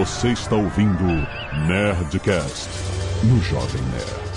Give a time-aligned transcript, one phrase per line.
[0.00, 1.04] Você está ouvindo
[1.68, 2.70] Nerdcast
[3.22, 4.30] no Jovem Nerd.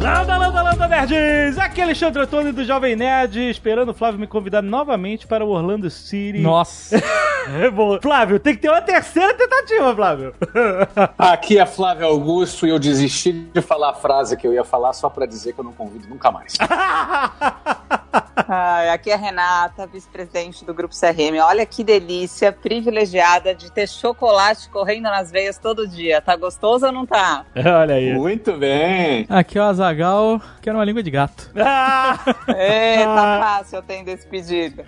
[0.00, 1.58] Landa, landa, landa, nerds!
[1.58, 5.50] Aqui é Alexandre Antônio do Jovem Nerd, esperando o Flávio me convidar novamente para o
[5.50, 6.38] Orlando City.
[6.38, 6.96] Nossa.
[7.48, 7.98] É bom.
[8.00, 10.34] Flávio, tem que ter uma terceira tentativa, Flávio.
[11.18, 14.92] Aqui é Flávio Augusto e eu desisti de falar a frase que eu ia falar
[14.92, 16.54] só pra dizer que eu não convido nunca mais.
[18.36, 21.38] Ai, aqui é a Renata, vice-presidente do Grupo CRM.
[21.42, 26.20] Olha que delícia, privilegiada de ter chocolate correndo nas veias todo dia.
[26.20, 27.46] Tá gostoso ou não tá?
[27.56, 28.12] Olha aí.
[28.14, 29.26] Muito bem.
[29.28, 31.50] Aqui é o Azagal, quero uma língua de gato.
[31.56, 32.18] Ah!
[32.48, 34.84] Ei, tá fácil eu tenho desse pedido.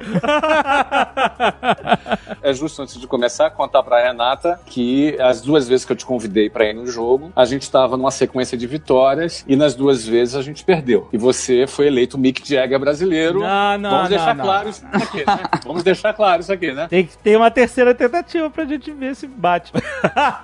[2.42, 6.06] É justo antes de começar contar pra Renata que as duas vezes que eu te
[6.06, 10.06] convidei pra ir no jogo, a gente tava numa sequência de vitórias e nas duas
[10.06, 11.08] vezes a gente perdeu.
[11.12, 13.35] E você foi eleito Mick Jagger brasileiro.
[13.40, 14.44] Não, não, Vamos não, deixar não.
[14.44, 15.38] claro isso aqui, né?
[15.64, 16.86] Vamos deixar claro isso aqui, né?
[16.88, 19.72] Tem que ter uma terceira tentativa pra gente ver se bate.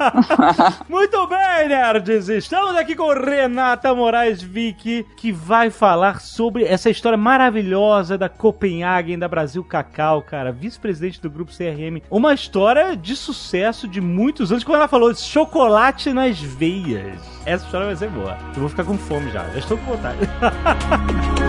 [0.88, 2.28] Muito bem, nerds!
[2.28, 9.18] Estamos aqui com Renata Moraes Vick, que vai falar sobre essa história maravilhosa da Copenhagen,
[9.18, 12.02] da Brasil Cacau, cara, vice-presidente do grupo CRM.
[12.10, 14.64] Uma história de sucesso de muitos anos.
[14.64, 18.36] Quando ela falou chocolate nas veias, essa história vai ser boa.
[18.54, 20.18] Eu vou ficar com fome já, já estou com vontade.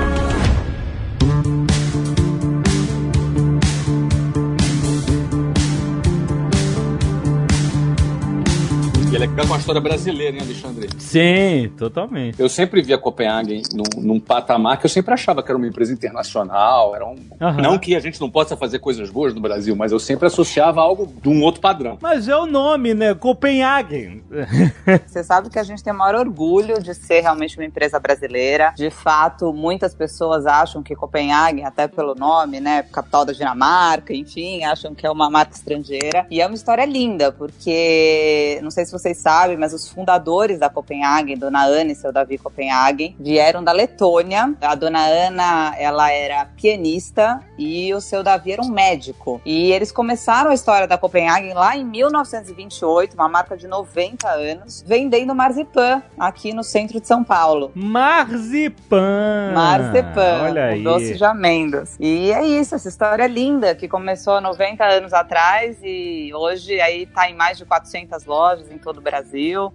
[9.35, 10.87] E é com a história brasileira, hein, Alexandre?
[10.99, 12.39] Sim, totalmente.
[12.39, 15.91] Eu sempre via Copenhagen num, num patamar que eu sempre achava que era uma empresa
[15.91, 17.15] internacional, era um...
[17.41, 17.59] Aham.
[17.59, 20.81] Não que a gente não possa fazer coisas boas no Brasil, mas eu sempre associava
[20.81, 21.97] algo de um outro padrão.
[21.99, 23.15] Mas é o nome, né?
[23.15, 24.21] Copenhagen.
[25.07, 28.71] Você sabe que a gente tem o maior orgulho de ser realmente uma empresa brasileira.
[28.77, 34.63] De fato, muitas pessoas acham que Copenhague, até pelo nome, né, capital da Dinamarca, enfim,
[34.63, 36.27] acham que é uma marca estrangeira.
[36.29, 40.69] E é uma história linda, porque não sei se vocês sabem, mas os fundadores da
[40.69, 44.53] Copenhagen, Dona Ana e seu Davi Copenhagen, vieram da Letônia.
[44.61, 49.41] A Dona Ana, ela era pianista e o seu Davi era um médico.
[49.45, 54.83] E eles começaram a história da Copenhagen lá em 1928, uma marca de 90 anos,
[54.85, 57.71] vendendo marzipan aqui no centro de São Paulo.
[57.73, 59.53] Marzipan.
[59.53, 60.83] Marzipan, Olha o aí.
[60.83, 61.95] doce de amêndoas.
[61.97, 67.05] E é isso, essa história linda que começou há 90 anos atrás e hoje aí
[67.05, 69.12] tá em mais de 400 lojas em todo o Brasil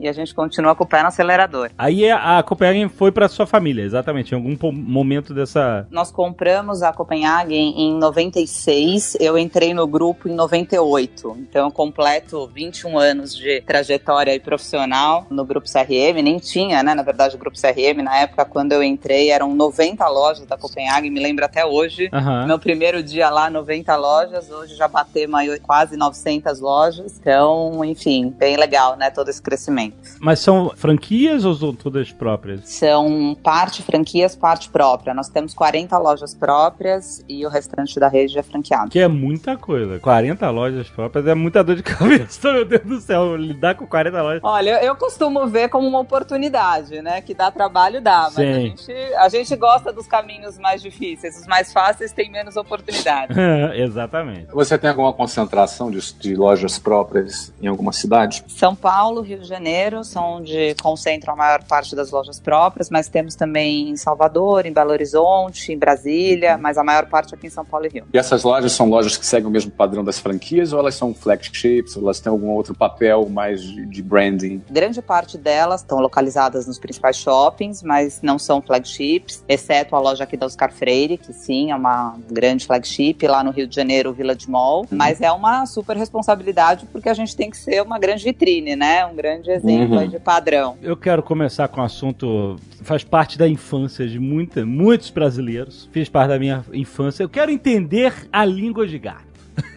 [0.00, 1.70] e a gente continua com o pé no acelerador.
[1.78, 4.32] Aí é- a Copenhagen foi pra sua família, exatamente.
[4.32, 5.86] Em algum momento dessa.
[5.90, 11.36] Nós compramos a Copenhagen em 96, eu entrei no grupo em 98.
[11.38, 16.94] Então eu completo 21 anos de trajetória aí profissional no grupo CRM, nem tinha, né,
[16.94, 21.10] na verdade, o grupo CRM na época quando eu entrei eram 90 lojas da Copenhagen,
[21.10, 22.08] me lembro até hoje.
[22.12, 22.46] Aham.
[22.46, 27.18] Meu primeiro dia lá, 90 lojas, hoje já batemos aí quase 900 lojas.
[27.20, 29.96] Então, enfim, bem legal, né, todo esse crescimento.
[30.20, 32.68] Mas são franquias ou são todas próprias?
[32.68, 35.14] São parte franquias, parte própria.
[35.14, 38.90] Nós temos 40 lojas próprias e o restante da rede é franqueado.
[38.90, 39.98] Que é muita coisa.
[39.98, 43.36] 40 lojas próprias é muita dor de cabeça, meu Deus do céu.
[43.36, 44.40] Lidar com 40 lojas.
[44.42, 47.20] Olha, eu costumo ver como uma oportunidade, né?
[47.20, 48.22] Que dá trabalho, dá.
[48.24, 48.52] Mas a Sim.
[48.52, 51.38] gente, a gente gosta dos caminhos mais difíceis.
[51.38, 53.34] Os mais fáceis têm menos oportunidade.
[53.74, 54.46] Exatamente.
[54.52, 58.44] Você tem alguma concentração de, de lojas próprias em alguma cidade?
[58.48, 63.08] São Paulo, Rio de Janeiro são onde concentram a maior parte das lojas próprias, mas
[63.08, 67.50] temos também em Salvador, em Belo Horizonte, em Brasília, mas a maior parte aqui em
[67.50, 68.06] São Paulo e Rio.
[68.12, 71.14] E essas lojas são lojas que seguem o mesmo padrão das franquias ou elas são
[71.14, 74.62] flagships, ou elas têm algum outro papel mais de, branding?
[74.70, 80.24] Grande parte delas estão localizadas nos principais shoppings, mas não são flagships, exceto a loja
[80.24, 84.12] aqui da Oscar Freire, que sim, é uma grande flagship, lá no Rio de Janeiro,
[84.12, 84.86] Village Mall.
[84.90, 89.06] Mas é uma super responsabilidade porque a gente tem que ser uma grande vitrine, né?
[89.10, 90.00] Um grande exemplo Uhum.
[90.00, 90.76] aí de padrão.
[90.82, 95.88] Eu quero começar com um assunto faz parte da infância de muita, muitos brasileiros.
[95.92, 97.22] Fiz parte da minha infância.
[97.22, 99.26] Eu quero entender a língua de gato.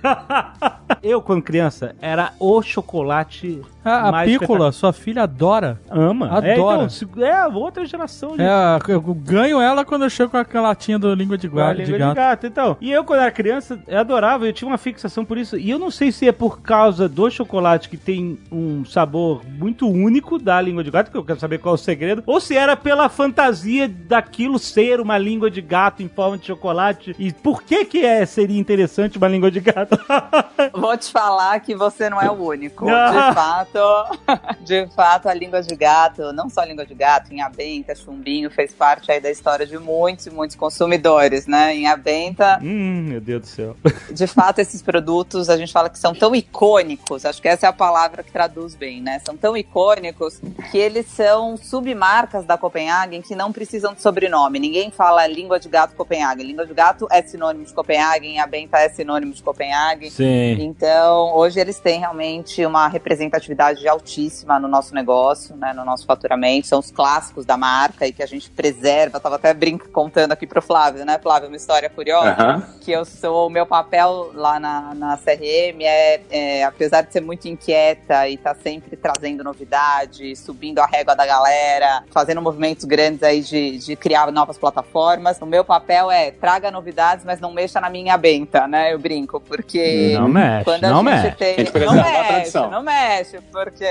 [1.01, 5.79] eu, quando criança, era o chocolate A, a Pícola, sua filha adora.
[5.89, 6.27] ama.
[6.27, 6.47] Adora.
[6.47, 10.67] É, então, é outra geração de É, eu ganho ela quando eu chego com aquela
[10.69, 12.15] latinha do língua de, a gua- língua de de gato.
[12.15, 12.47] gato.
[12.47, 15.57] Então, e eu, quando era criança, eu adorava, eu tinha uma fixação por isso.
[15.57, 19.87] E eu não sei se é por causa do chocolate que tem um sabor muito
[19.89, 22.55] único da língua de gato, que eu quero saber qual é o segredo, ou se
[22.55, 27.15] era pela fantasia daquilo ser uma língua de gato em forma de chocolate.
[27.17, 29.97] E por que que é, seria interessante uma língua de gato?
[30.73, 32.87] Vou te falar que você não é o único.
[32.89, 33.11] Ah.
[33.31, 33.70] De fato,
[34.62, 38.50] de fato, a língua de gato, não só a língua de gato, em Abenta, chumbinho,
[38.50, 41.75] fez parte aí da história de muitos e muitos consumidores, né?
[41.75, 43.75] Em Abenta, Hum, meu Deus do céu.
[44.12, 47.69] de fato, esses produtos a gente fala que são tão icônicos, acho que essa é
[47.69, 49.19] a palavra que traduz bem, né?
[49.25, 50.41] São tão icônicos
[50.71, 54.59] que eles são submarcas da Copenhagen que não precisam de sobrenome.
[54.59, 56.45] Ninguém fala língua de gato Copenhagen.
[56.45, 60.09] Língua de gato é sinônimo de Copenhagen, a Benta é sinônimo de Copenhagen.
[60.09, 60.62] Sim.
[60.62, 66.67] Então, hoje eles têm realmente uma representatividade altíssima no nosso negócio, né, no nosso faturamento.
[66.67, 69.17] São os clássicos da marca e que a gente preserva.
[69.17, 71.47] Eu tava até brinco contando aqui pro Flávio, né, Flávio?
[71.47, 72.63] Uma história curiosa Aham.
[72.81, 77.21] que eu sou, o meu papel lá na, na CRM é, é, apesar de ser
[77.21, 83.23] muito inquieta e tá sempre trazendo novidade, subindo a régua da galera, fazendo movimentos grandes
[83.23, 87.79] aí de, de criar novas plataformas, o meu papel é traga novidades, mas não mexa
[87.81, 88.93] na minha benta, né?
[88.93, 91.31] Eu brinco, porque Não mexe, quando a não gente mexe.
[91.37, 91.55] tem.
[91.55, 93.86] Tem que não a mexe, não mexe, porque.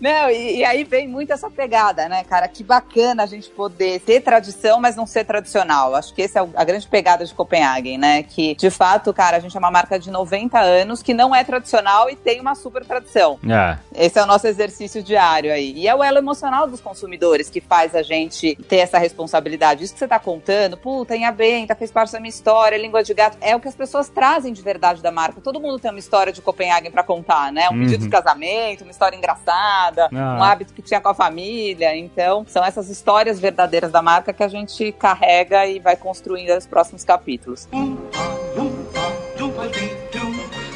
[0.00, 2.48] Não, e, e aí vem muito essa pegada, né, cara?
[2.48, 5.94] Que bacana a gente poder ter tradição, mas não ser tradicional.
[5.94, 8.22] Acho que essa é a grande pegada de Copenhagen, né?
[8.22, 11.44] Que, de fato, cara, a gente é uma marca de 90 anos que não é
[11.44, 13.38] tradicional e tem uma super tradição.
[13.48, 13.78] É.
[14.06, 15.72] Esse é o nosso exercício diário aí.
[15.76, 19.84] E é o elo emocional dos consumidores que faz a gente ter essa responsabilidade.
[19.84, 23.12] Isso que você tá contando, puta, em Benta fez parte da minha história, língua de
[23.14, 25.40] gato, é o que as pessoas trazem de verdade da marca.
[25.40, 27.68] Todo mundo tem uma história de Copenhagen pra contar, né?
[27.70, 27.80] Um Uhum.
[27.80, 30.36] pedido de casamento, uma história engraçada, Ah.
[30.38, 31.94] um hábito que tinha com a família.
[31.96, 36.66] Então, são essas histórias verdadeiras da marca que a gente carrega e vai construindo nos
[36.66, 37.68] próximos capítulos.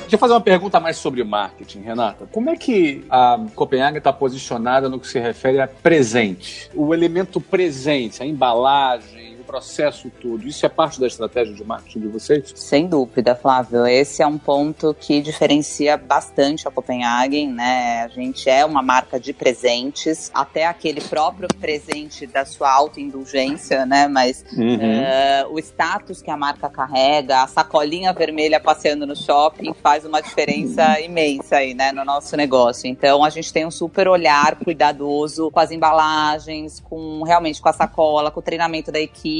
[0.00, 2.26] Deixa eu fazer uma pergunta mais sobre marketing, Renata.
[2.32, 6.70] Como é que a Copenhagen está posicionada no que se refere a presente?
[6.74, 9.17] O elemento presente, a embalagem,
[9.48, 12.52] processo todo, isso é parte da estratégia de marketing de vocês?
[12.54, 13.86] Sem dúvida, Flávio.
[13.86, 18.02] Esse é um ponto que diferencia bastante a Copenhagen, né?
[18.02, 24.06] A gente é uma marca de presentes, até aquele próprio presente da sua autoindulgência, né?
[24.06, 30.04] Mas é, o status que a marca carrega, a sacolinha vermelha passeando no shopping faz
[30.04, 32.86] uma diferença imensa aí, né, no nosso negócio.
[32.86, 37.72] Então a gente tem um super olhar cuidadoso com as embalagens, com realmente com a
[37.72, 39.37] sacola, com o treinamento da equipe,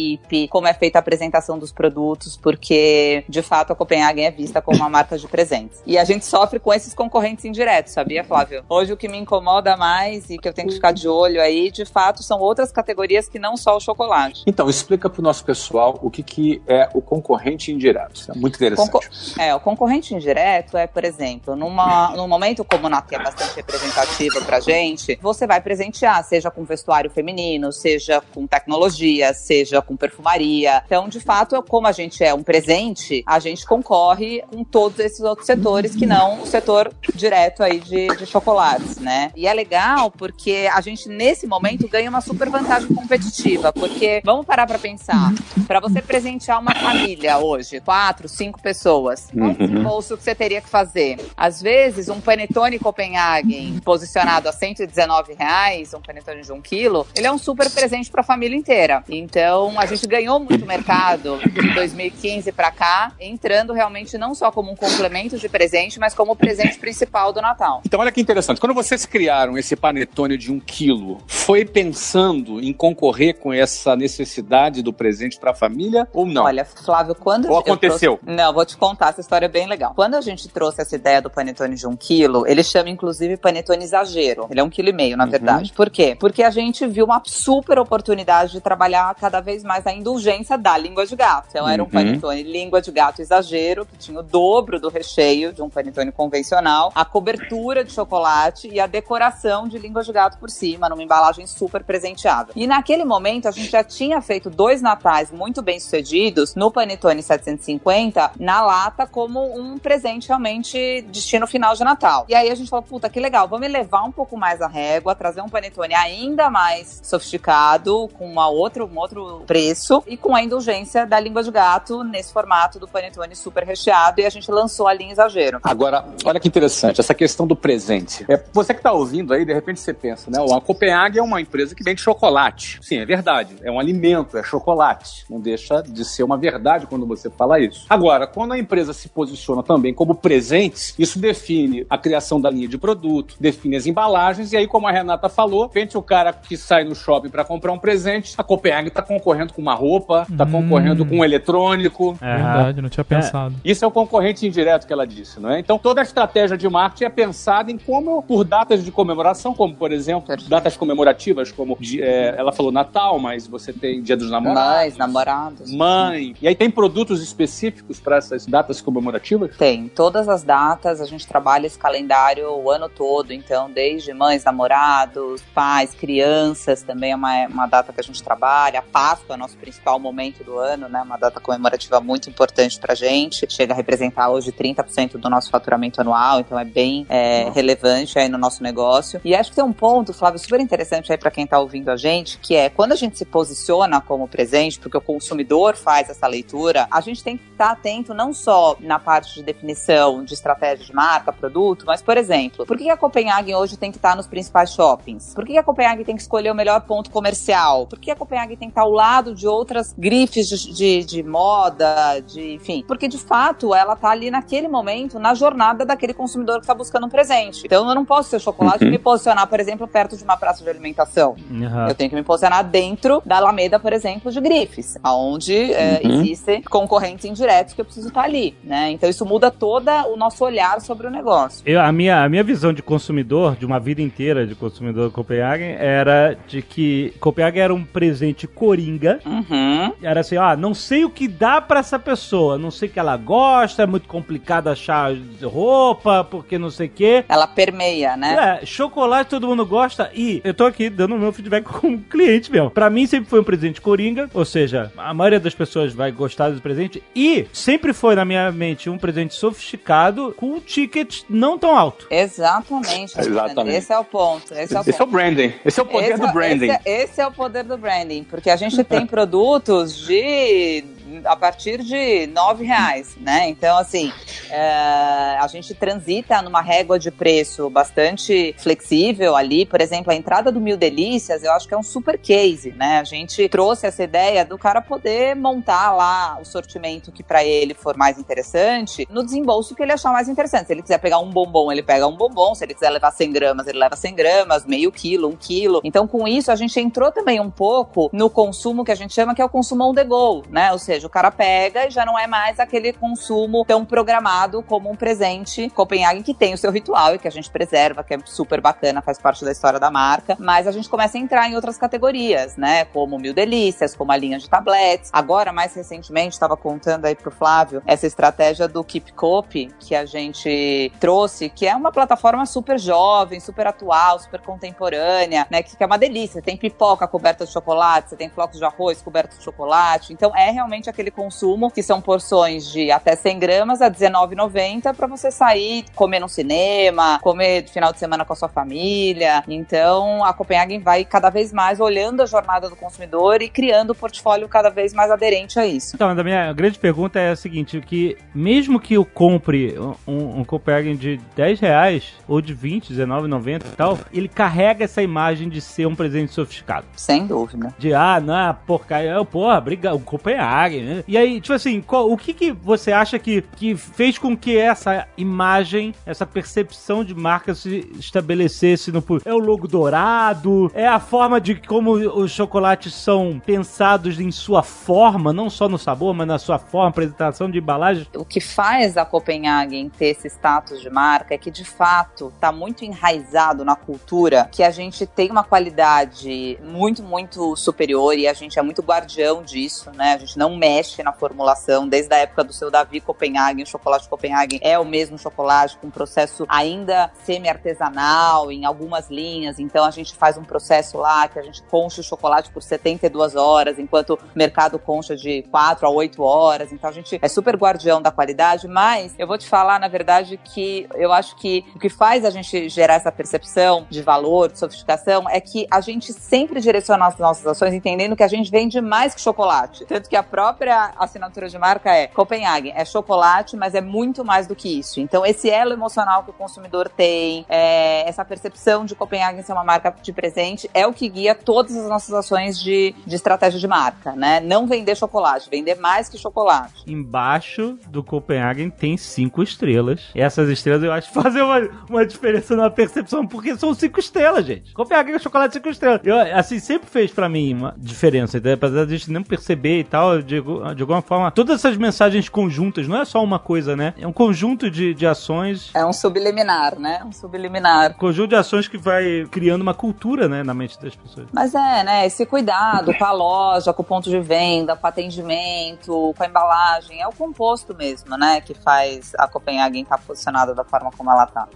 [0.51, 4.79] como é feita a apresentação dos produtos, porque de fato a Copenhagen é vista como
[4.79, 5.83] uma marca de presentes.
[5.87, 8.65] E a gente sofre com esses concorrentes indiretos, sabia, Flávio?
[8.69, 11.71] Hoje o que me incomoda mais e que eu tenho que ficar de olho aí,
[11.71, 14.43] de fato, são outras categorias que não só o chocolate.
[14.47, 18.31] Então, explica para o nosso pessoal o que, que é o concorrente indireto.
[18.31, 18.91] É muito interessante.
[18.91, 19.09] Concor-
[19.39, 23.57] É, o concorrente indireto é, por exemplo, numa, num momento como o Nath é bastante
[23.57, 29.97] representativo pra gente, você vai presentear, seja com vestuário feminino, seja com tecnologia, seja com
[29.97, 30.83] perfumaria.
[30.87, 35.21] Então, de fato, como a gente é um presente, a gente concorre com todos esses
[35.21, 39.33] outros setores que não o setor direto aí de, de chocolates, né?
[39.35, 44.45] E é legal porque a gente, nesse momento, ganha uma super vantagem competitiva, porque vamos
[44.45, 45.33] parar pra pensar.
[45.67, 50.61] Pra você presentear uma família hoje, quatro, cinco pessoas, qual o bolso que você teria
[50.61, 51.19] que fazer?
[51.37, 57.27] Às vezes, um panetone Copenhagen posicionado a 119 reais, um panetone de um quilo, ele
[57.27, 59.03] é um super presente pra família inteira.
[59.09, 64.71] Então, a gente ganhou muito mercado de 2015 pra cá, entrando realmente não só como
[64.71, 67.83] um complemento de presente, mas como o presente principal do Natal.
[67.87, 68.61] Então, olha que interessante.
[68.61, 74.83] Quando vocês criaram esse panetone de um quilo, foi pensando em concorrer com essa necessidade
[74.83, 76.45] do presente para a família ou não?
[76.45, 78.19] Olha, Flávio, quando Ou eu aconteceu?
[78.19, 79.93] trouxe- Não, vou te contar, essa história é bem legal.
[79.95, 83.85] Quando a gente trouxe essa ideia do panetone de um quilo, ele chama inclusive panetone
[83.85, 84.47] exagero.
[84.51, 85.31] Ele é um quilo e meio, na Uhum.
[85.31, 85.73] verdade.
[85.73, 86.17] Por quê?
[86.19, 90.77] Porque a gente viu uma super oportunidade de trabalhar cada vez mais a indulgência da
[90.77, 91.47] língua de gato.
[91.51, 91.93] Então era um Uhum.
[91.93, 96.91] panetone língua de gato exagero, que tinha o dobro do recheio de um panetone convencional,
[96.95, 101.47] a cobertura de chocolate e a decoração de língua de gato por cima, numa embalagem
[101.47, 102.53] super presenteável.
[102.57, 107.23] E naquele momento a gente já tinha feito dois natais muito bem sucedidos no Panetone
[107.23, 112.25] 750 na lata como um presente realmente destino final de Natal.
[112.29, 115.15] E aí a gente falou, puta, que legal, vamos elevar um pouco mais a régua,
[115.15, 120.43] trazer um panetone ainda mais sofisticado, com uma outra, um outro preço e com a
[120.43, 124.87] indulgência da língua de gato nesse formato do panetone super recheado e a gente lançou
[124.87, 125.59] a linha exagero.
[125.65, 128.25] Agora, olha que interessante, essa questão do presente.
[128.29, 130.39] É, você que está ouvindo aí, de repente você pensa, né?
[130.39, 132.79] A Copenhague é uma empresa que vende chocolate.
[132.83, 133.57] Sim, é verdade.
[133.63, 135.25] É um alimento, é chocolate.
[135.29, 137.85] Não deixa de ser uma verdade quando você fala isso.
[137.91, 142.69] Agora, quando a empresa se posiciona também como presentes, isso define a criação da linha
[142.69, 146.33] de produto, define as embalagens, e aí, como a Renata falou, de repente o cara
[146.33, 149.75] que sai no shopping para comprar um presente, a Copenhague está concorrendo concorrendo com uma
[149.75, 150.51] roupa, tá Hum.
[150.53, 152.17] concorrendo com um eletrônico.
[152.21, 152.37] É.
[152.37, 153.55] Verdade, não tinha pensado.
[153.65, 155.61] Isso é o concorrente indireto que ela disse, não é?
[155.61, 159.75] Então toda a estratégia de marketing é pensada em como, por datas de comemoração, como
[159.75, 164.63] por exemplo, datas comemorativas, como é, ela falou Natal, mas você tem Dia dos Namorados.
[164.73, 165.73] Mães, namorados.
[165.73, 166.35] Mãe.
[166.41, 169.57] E aí tem produtos específicos para essas datas comemorativas?
[169.57, 169.89] Tem.
[169.89, 173.33] Todas as datas, a gente trabalha esse calendário o ano todo.
[173.33, 178.81] Então, desde mães, namorados, pais, crianças, também é uma, uma data que a gente trabalha.
[178.81, 178.83] A
[179.29, 181.03] Páscoa nosso principal momento do ano, né?
[181.03, 183.47] Uma data comemorativa muito importante pra gente.
[183.51, 188.29] Chega a representar hoje 30% do nosso faturamento anual, então é bem é, relevante aí
[188.29, 189.21] no nosso negócio.
[189.25, 191.97] E acho que tem um ponto, Flávio, super interessante aí pra quem tá ouvindo a
[191.97, 196.27] gente, que é quando a gente se posiciona como presente, porque o consumidor faz essa
[196.27, 200.87] leitura, a gente tem que estar atento não só na parte de definição de estratégia
[200.87, 204.27] de marca, produto, mas, por exemplo, por que a Copenhagen hoje tem que estar nos
[204.27, 205.35] principais shoppings?
[205.35, 207.87] Por que a Copenhagen tem que escolher o melhor ponto comercial?
[207.87, 211.23] Por que a Copenhagen tem que estar ao lado de outras grifes de, de, de
[211.23, 212.85] moda, de, enfim?
[212.87, 217.07] Porque, de fato, ela tá ali naquele momento, na jornada daquele consumidor que tá buscando
[217.07, 217.63] um presente.
[217.65, 220.63] Então, eu não posso ser chocolate e me posicionar, por exemplo, perto de uma praça
[220.63, 221.37] de alimentação.
[221.51, 221.89] Aham.
[221.89, 226.21] Eu tenho que me posicionar dentro da Alameda, por exemplo, de grifes, onde é, Uhum.
[226.23, 228.91] existem concorrentes indiretos que eu preciso estar ali, né?
[228.91, 231.63] Então isso muda todo o nosso olhar sobre o negócio.
[231.67, 235.15] Eu, a, minha, a minha visão de consumidor, de uma vida inteira de consumidor de
[235.15, 239.08] Copenhagen, era de que Copenhagen era um presente coringa.
[239.25, 239.93] Uhum.
[240.03, 242.99] Era assim, ó, não sei o que dá pra essa pessoa, não sei o que
[242.99, 245.13] ela gosta, é muito complicado achar
[245.43, 247.25] roupa, porque não sei o quê.
[247.29, 248.61] Ela permeia, né?
[248.63, 252.51] É, chocolate todo mundo gosta e eu tô aqui dando o meu feedback como cliente
[252.51, 252.71] mesmo.
[252.71, 256.51] Pra mim sempre foi um presente coringa, ou seja, a maioria das pessoas vai gostar
[256.51, 261.59] do presente e sempre foi na minha mente um presente sofisticado com um ticket não
[261.59, 262.07] tão alto.
[262.11, 263.19] Exatamente.
[263.19, 263.77] Exatamente.
[263.77, 264.55] Esse é o ponto.
[264.55, 265.09] Esse é o Esse é ponto.
[265.09, 265.53] o branding.
[265.65, 266.67] Esse é o poder esse, do branding.
[266.67, 270.85] Esse é, esse é o poder do branding, porque a gente tem produtos de
[271.25, 273.49] a partir de nove reais, né?
[273.49, 274.13] Então, assim,
[274.51, 279.67] é, a gente transita numa régua de preço bastante flexível ali.
[279.67, 282.99] Por exemplo, a entrada do Mil Delícias, eu acho que é um super case, né?
[282.99, 287.75] A gente trouxe essa ideia do cara poder montar lá o sortimento que para ele
[287.75, 290.67] for mais interessante no desembolso que ele achar mais interessante.
[290.67, 292.55] Se ele quiser pegar um bombom, ele pega um bombom.
[292.55, 295.81] Se ele quiser levar 100 gramas, ele leva 100 gramas, meio quilo, um quilo.
[295.85, 299.35] Então, com isso, a gente entrou também um pouco no consumo que a gente chama
[299.35, 300.73] que é o consumo on the go, né?
[300.73, 304.91] Ou seja, o cara pega e já não é mais aquele consumo tão programado como
[304.91, 308.19] um presente Copenhagen que tem o seu ritual e que a gente preserva, que é
[308.25, 310.37] super bacana, faz parte da história da marca.
[310.39, 312.85] Mas a gente começa a entrar em outras categorias, né?
[312.87, 315.11] Como Mil Delícias, como a linha de tablets.
[315.13, 320.05] Agora, mais recentemente, estava contando aí pro Flávio essa estratégia do Keep Copy que a
[320.05, 325.63] gente trouxe, que é uma plataforma super jovem, super atual, super contemporânea, né?
[325.63, 326.43] Que, que é uma delícia.
[326.43, 330.13] Tem pipoca coberta de chocolate, você tem flocos de arroz cobertos de chocolate.
[330.13, 335.07] Então é realmente aquele consumo que são porções de até 100 gramas a R$19,90 para
[335.07, 339.43] você sair, comer no cinema, comer no final de semana com a sua família.
[339.49, 343.95] Então a Copenhagen vai cada vez mais olhando a jornada do consumidor e criando um
[343.95, 345.95] portfólio cada vez mais aderente a isso.
[345.95, 350.45] Então, a minha grande pergunta é a seguinte, que mesmo que eu compre um, um
[350.45, 355.61] Copenhagen de 10 reais ou de 20, 19,90 e tal, ele carrega essa imagem de
[355.61, 356.87] ser um presente sofisticado.
[356.97, 357.75] Sem dúvida.
[357.79, 361.05] De, ah, não, porcaria, porra, briga, o Copenhagen, né?
[361.07, 364.57] E aí, tipo assim, qual- o que que você acha que, que fez com que
[364.57, 369.29] essa imagem, essa percepção de marca se estabelecesse no público?
[369.29, 370.71] É o logo dourado?
[370.75, 375.79] É a forma de como os chocolates são pensados em sua forma, não só no
[375.79, 378.07] sabor, mas na sua forma, apresentação de embalagem?
[378.17, 382.51] o que faz a Copenhagen ter esse status de marca é que, de fato, está
[382.53, 388.33] muito enraizado na cultura que a gente tem uma qualidade muito, muito superior e a
[388.35, 390.15] gente é muito guardião disso, né?
[390.15, 391.89] A gente não mexe na formulação.
[391.89, 395.87] Desde a época do seu Davi Copenhagen, o chocolate Copenhagen é o mesmo chocolate com
[395.87, 399.59] um processo ainda semi-artesanal em algumas linhas.
[399.59, 403.35] Então, a gente faz um processo lá que a gente concha o chocolate por 72
[403.35, 406.71] horas, enquanto o mercado concha de 4 a 8 horas.
[406.71, 410.39] Então, a gente é super guardião da qualidade, mas eu vou te falar, na verdade,
[410.45, 414.59] que eu acho que o que faz a gente gerar essa percepção de valor, de
[414.59, 418.81] sofisticação, é que a gente sempre direciona as nossas ações entendendo que a gente vende
[418.83, 419.87] mais que chocolate.
[419.87, 424.47] Tanto que a própria assinatura de marca é Copenhagen, é chocolate, mas é muito mais
[424.47, 424.99] do que isso.
[424.99, 429.65] Então, esse elo emocional que o consumidor tem, é, essa percepção de Copenhagen ser uma
[429.65, 433.69] marca de presente, é o que guia todas as nossas ações de, de estratégia de
[433.69, 434.41] marca, né?
[434.41, 436.83] Não vender chocolate, vender mais que chocolate.
[436.87, 440.11] Embaixo do Copenhagen tem cinco estrelas.
[440.15, 444.01] E essas estrelas eu acho que fazem uma, uma diferença na percepção, porque são cinco
[444.01, 444.73] estrelas, gente.
[444.73, 446.01] Copenhagen é chocolate cinco estrelas.
[446.05, 448.39] Eu, assim, sempre fez pra mim uma diferença.
[448.39, 451.77] Então, apesar de a gente não perceber e tal, de, de alguma forma, todas essas
[451.77, 453.95] mensagens conjuntas, não é só uma coisa, né?
[453.99, 455.71] É um conjunto de, de ações.
[455.75, 457.03] É um subliminar, né?
[457.05, 457.93] Um subliminar.
[457.93, 461.29] Um conjunto de ações que vai criando uma cultura, né, na mente das pessoas.
[461.33, 462.07] Mas é, né?
[462.07, 466.27] Esse cuidado com a loja, com o ponto de venda, com o atendimento, com a
[466.27, 467.01] embalagem.
[467.01, 468.41] É o composto mesmo, né?
[468.41, 471.49] Que faz a Copenhagen estar posicionada da forma como ela tá.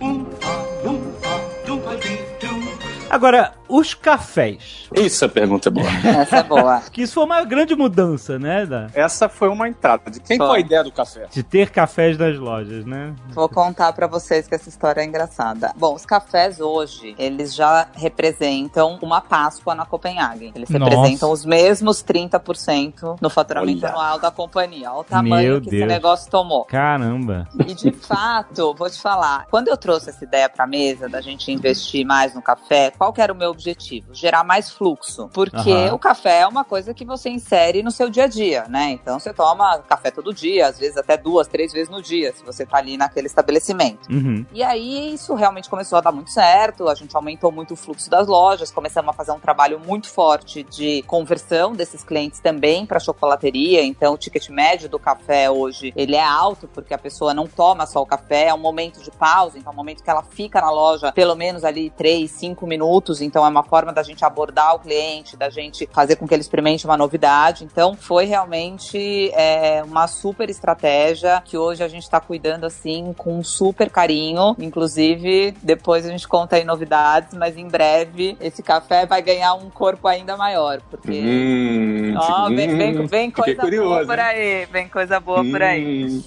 [3.12, 4.88] Agora, os cafés.
[4.94, 5.86] Isso a pergunta é boa.
[6.18, 6.80] Essa é boa.
[6.90, 8.64] Que isso foi uma grande mudança, né?
[8.64, 10.10] Da, Essa foi uma entrada.
[10.10, 10.46] De quem Foi.
[10.46, 11.26] foi a ideia do café?
[11.30, 13.14] de ter cafés nas lojas, né?
[13.28, 15.72] Vou contar pra vocês que essa história é engraçada.
[15.76, 20.52] Bom, os cafés hoje, eles já representam uma Páscoa na Copenhagen.
[20.54, 20.84] Eles Nossa.
[20.94, 23.92] representam os mesmos 30% no faturamento Olha.
[23.94, 24.90] anual da companhia.
[24.90, 25.82] Olha o tamanho Meu que Deus.
[25.82, 26.64] esse negócio tomou.
[26.64, 27.46] Caramba.
[27.66, 31.50] E de fato, vou te falar, quando eu trouxe essa ideia pra mesa da gente
[31.52, 34.14] investir mais no café, qual que era o meu objetivo?
[34.14, 35.28] Gerar mais fluxo.
[35.34, 35.94] Porque Aham.
[35.94, 38.90] o café é uma coisa que você insere no seu dia a dia, né?
[38.90, 42.44] Então você toma café todo dia, às vezes até duas, três vezes no dia, se
[42.44, 44.08] você tá ali naquele estabelecimento.
[44.08, 44.46] Uhum.
[44.52, 48.08] E aí isso realmente começou a dar muito certo, a gente aumentou muito o fluxo
[48.08, 53.00] das lojas, começamos a fazer um trabalho muito forte de conversão desses clientes também para
[53.00, 57.48] chocolateria, então o ticket médio do café hoje, ele é alto porque a pessoa não
[57.48, 60.22] toma só o café, é um momento de pausa, então é um momento que ela
[60.22, 64.24] fica na loja pelo menos ali 3, 5 minutos, então é uma forma da gente
[64.24, 69.30] abordar o cliente, da gente fazer com que ele experimente uma novidade, então foi realmente
[69.32, 74.54] é, uma super estratégia que hoje a gente está cuidando assim com super carinho.
[74.58, 79.70] Inclusive, depois a gente conta aí novidades, mas em breve esse café vai ganhar um
[79.70, 80.80] corpo ainda maior.
[80.90, 81.10] Porque.
[81.10, 84.24] Hum, Ó, vem, vem, hum, vem coisa boa curioso, por hein?
[84.24, 86.22] aí, vem coisa boa por aí.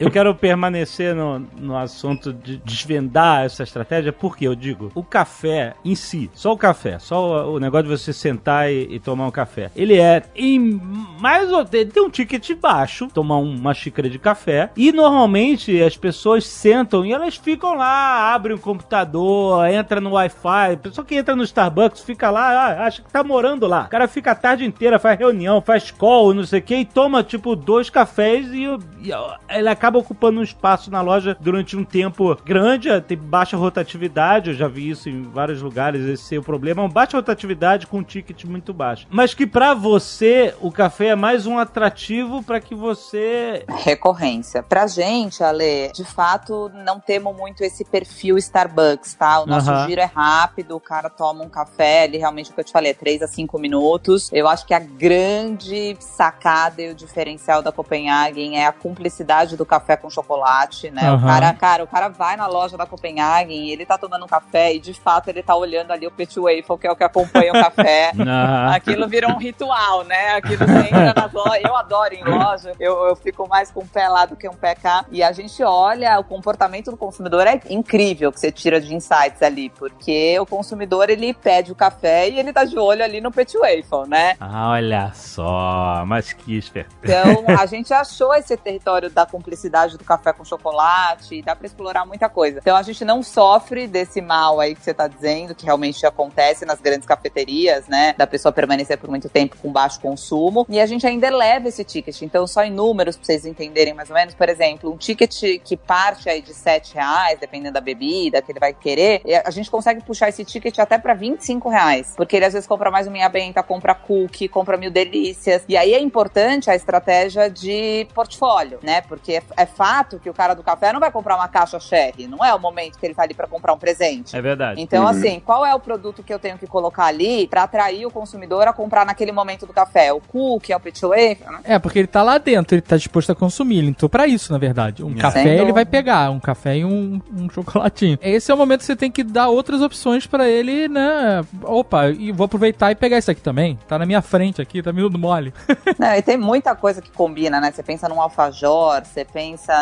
[0.00, 5.74] Eu quero permanecer no, no assunto de desvendar essa estratégia, porque eu digo, o café
[5.84, 9.30] em si, só o café, só o, negócio de você sentar e, e tomar um
[9.30, 10.80] café, ele é em
[11.20, 15.82] mais ou ele tem um ticket baixo, tomar um- uma xícara de café, e normalmente
[15.82, 21.04] as pessoas sentam e elas ficam lá, abrem o computador, entra no Wi-Fi, a pessoa
[21.04, 23.82] que entra no Starbucks fica lá, ah, acha que tá morando lá.
[23.86, 26.84] O cara fica a tarde inteira, faz reunião, faz call, não sei o que, e
[26.84, 28.64] toma tipo dois cafés e,
[29.02, 29.10] e
[29.50, 34.56] ele acaba ocupando um espaço na loja durante um tempo grande, tem baixa rotatividade, eu
[34.56, 38.02] já vi isso em vários lugares, esse é o problema, uma baixa rotatividade com um
[38.02, 39.06] ticket muito baixo.
[39.10, 44.62] Mas que pra você o café é mais um atrativo pra que você Recorrência.
[44.62, 49.40] Pra gente, Ale, de fato, não temos muito esse perfil Starbucks, tá?
[49.40, 49.86] O nosso Aham.
[49.86, 52.90] giro é rápido, o cara toma um café, ele realmente, o que eu te falei,
[52.90, 54.30] é 3 a 5 minutos.
[54.32, 59.64] Eu acho que a grande sacada e o diferencial da Copenhagen é a cumplicidade do
[59.64, 61.10] café com chocolate, né?
[61.10, 61.26] O Aham.
[61.26, 64.78] cara, cara, o cara vai na loja da Copenhagen, ele tá tomando um café e
[64.80, 67.54] de fato ele tá olhando ali o Petit Waffle, que é o que acompanha o
[67.62, 68.12] café.
[68.26, 70.34] Ah, Aquilo virou um ritual, né?
[70.34, 71.62] Aquilo você entra nas lojas.
[71.64, 72.72] Eu adoro em loja.
[72.78, 75.04] Eu, eu fico mais com um pé lá do que um pé cá.
[75.10, 79.42] E a gente olha, o comportamento do consumidor é incrível que você tira de insights
[79.42, 79.70] ali.
[79.70, 83.56] Porque o consumidor, ele pede o café e ele tá de olho ali no Petit
[83.58, 84.36] Waffle, né?
[84.40, 86.94] Ah, olha só, mas que esperto.
[87.02, 92.06] Então, a gente achou esse território da cumplicidade do café com chocolate, dá pra explorar
[92.06, 92.58] muita coisa.
[92.60, 96.64] Então, a gente não sofre desse mal aí que você tá dizendo, que realmente acontece
[96.64, 98.14] nas grandes cafeterias, né?
[98.16, 100.66] Da pessoa permanecer por muito tempo com baixo consumo.
[100.68, 102.22] E a gente ainda eleva esse ticket.
[102.22, 105.76] Então, só em números, pra vocês entenderem mais ou menos, por exemplo, um ticket que
[105.76, 110.02] parte aí de 7 reais, dependendo da bebida que ele vai querer, a gente consegue
[110.02, 112.14] puxar esse ticket até pra 25 reais.
[112.16, 115.64] Porque ele às vezes compra mais uma minha benta, compra cookie, compra mil delícias.
[115.68, 119.00] E aí é importante a estratégia de portfólio, né?
[119.02, 122.26] Porque é, é fato que o cara do café não vai comprar uma caixa sherry.
[122.26, 124.36] Não é o momento que ele tá ali pra comprar um presente.
[124.36, 124.80] É verdade.
[124.80, 125.08] Então, Uhum.
[125.10, 128.66] assim, qual é o produto que eu tenho que colocar ali pra atrair o consumidor
[128.68, 130.12] a comprar naquele momento do café?
[130.12, 131.60] O cookie, é o petit wafer, né?
[131.64, 133.78] É, porque ele tá lá dentro, ele tá disposto a consumir.
[133.78, 135.04] Ele entrou pra isso, na verdade.
[135.04, 138.18] Um Sem café ele vai pegar, um café e um, um chocolatinho.
[138.22, 141.44] Esse é o momento que você tem que dar outras opções pra ele, né?
[141.62, 143.78] Opa, e vou aproveitar e pegar isso aqui também.
[143.88, 145.52] Tá na minha frente aqui, tá meio mole.
[145.98, 147.70] Não, e tem muita coisa que combina, né?
[147.72, 149.37] Você pensa num alfajor, você pensa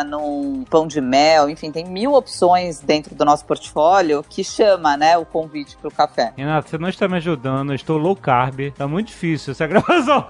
[0.07, 5.17] num pão de mel, enfim, tem mil opções dentro do nosso portfólio que chama, né,
[5.17, 6.33] o convite pro café.
[6.37, 10.25] Renato, você não está me ajudando, eu estou low carb, tá muito difícil essa gravação.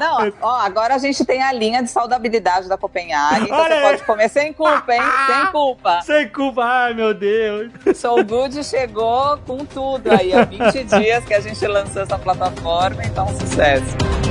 [0.00, 3.74] Não, ó, agora a gente tem a linha de saudabilidade da Copenhague, então Olha você
[3.74, 3.82] aí.
[3.82, 5.02] pode comer sem culpa, hein?
[5.26, 6.02] Sem culpa.
[6.02, 7.70] Sem culpa, ai meu Deus.
[7.96, 13.02] Soul Good chegou com tudo aí, há 20 dias que a gente lançou essa plataforma,
[13.04, 14.23] então sucesso.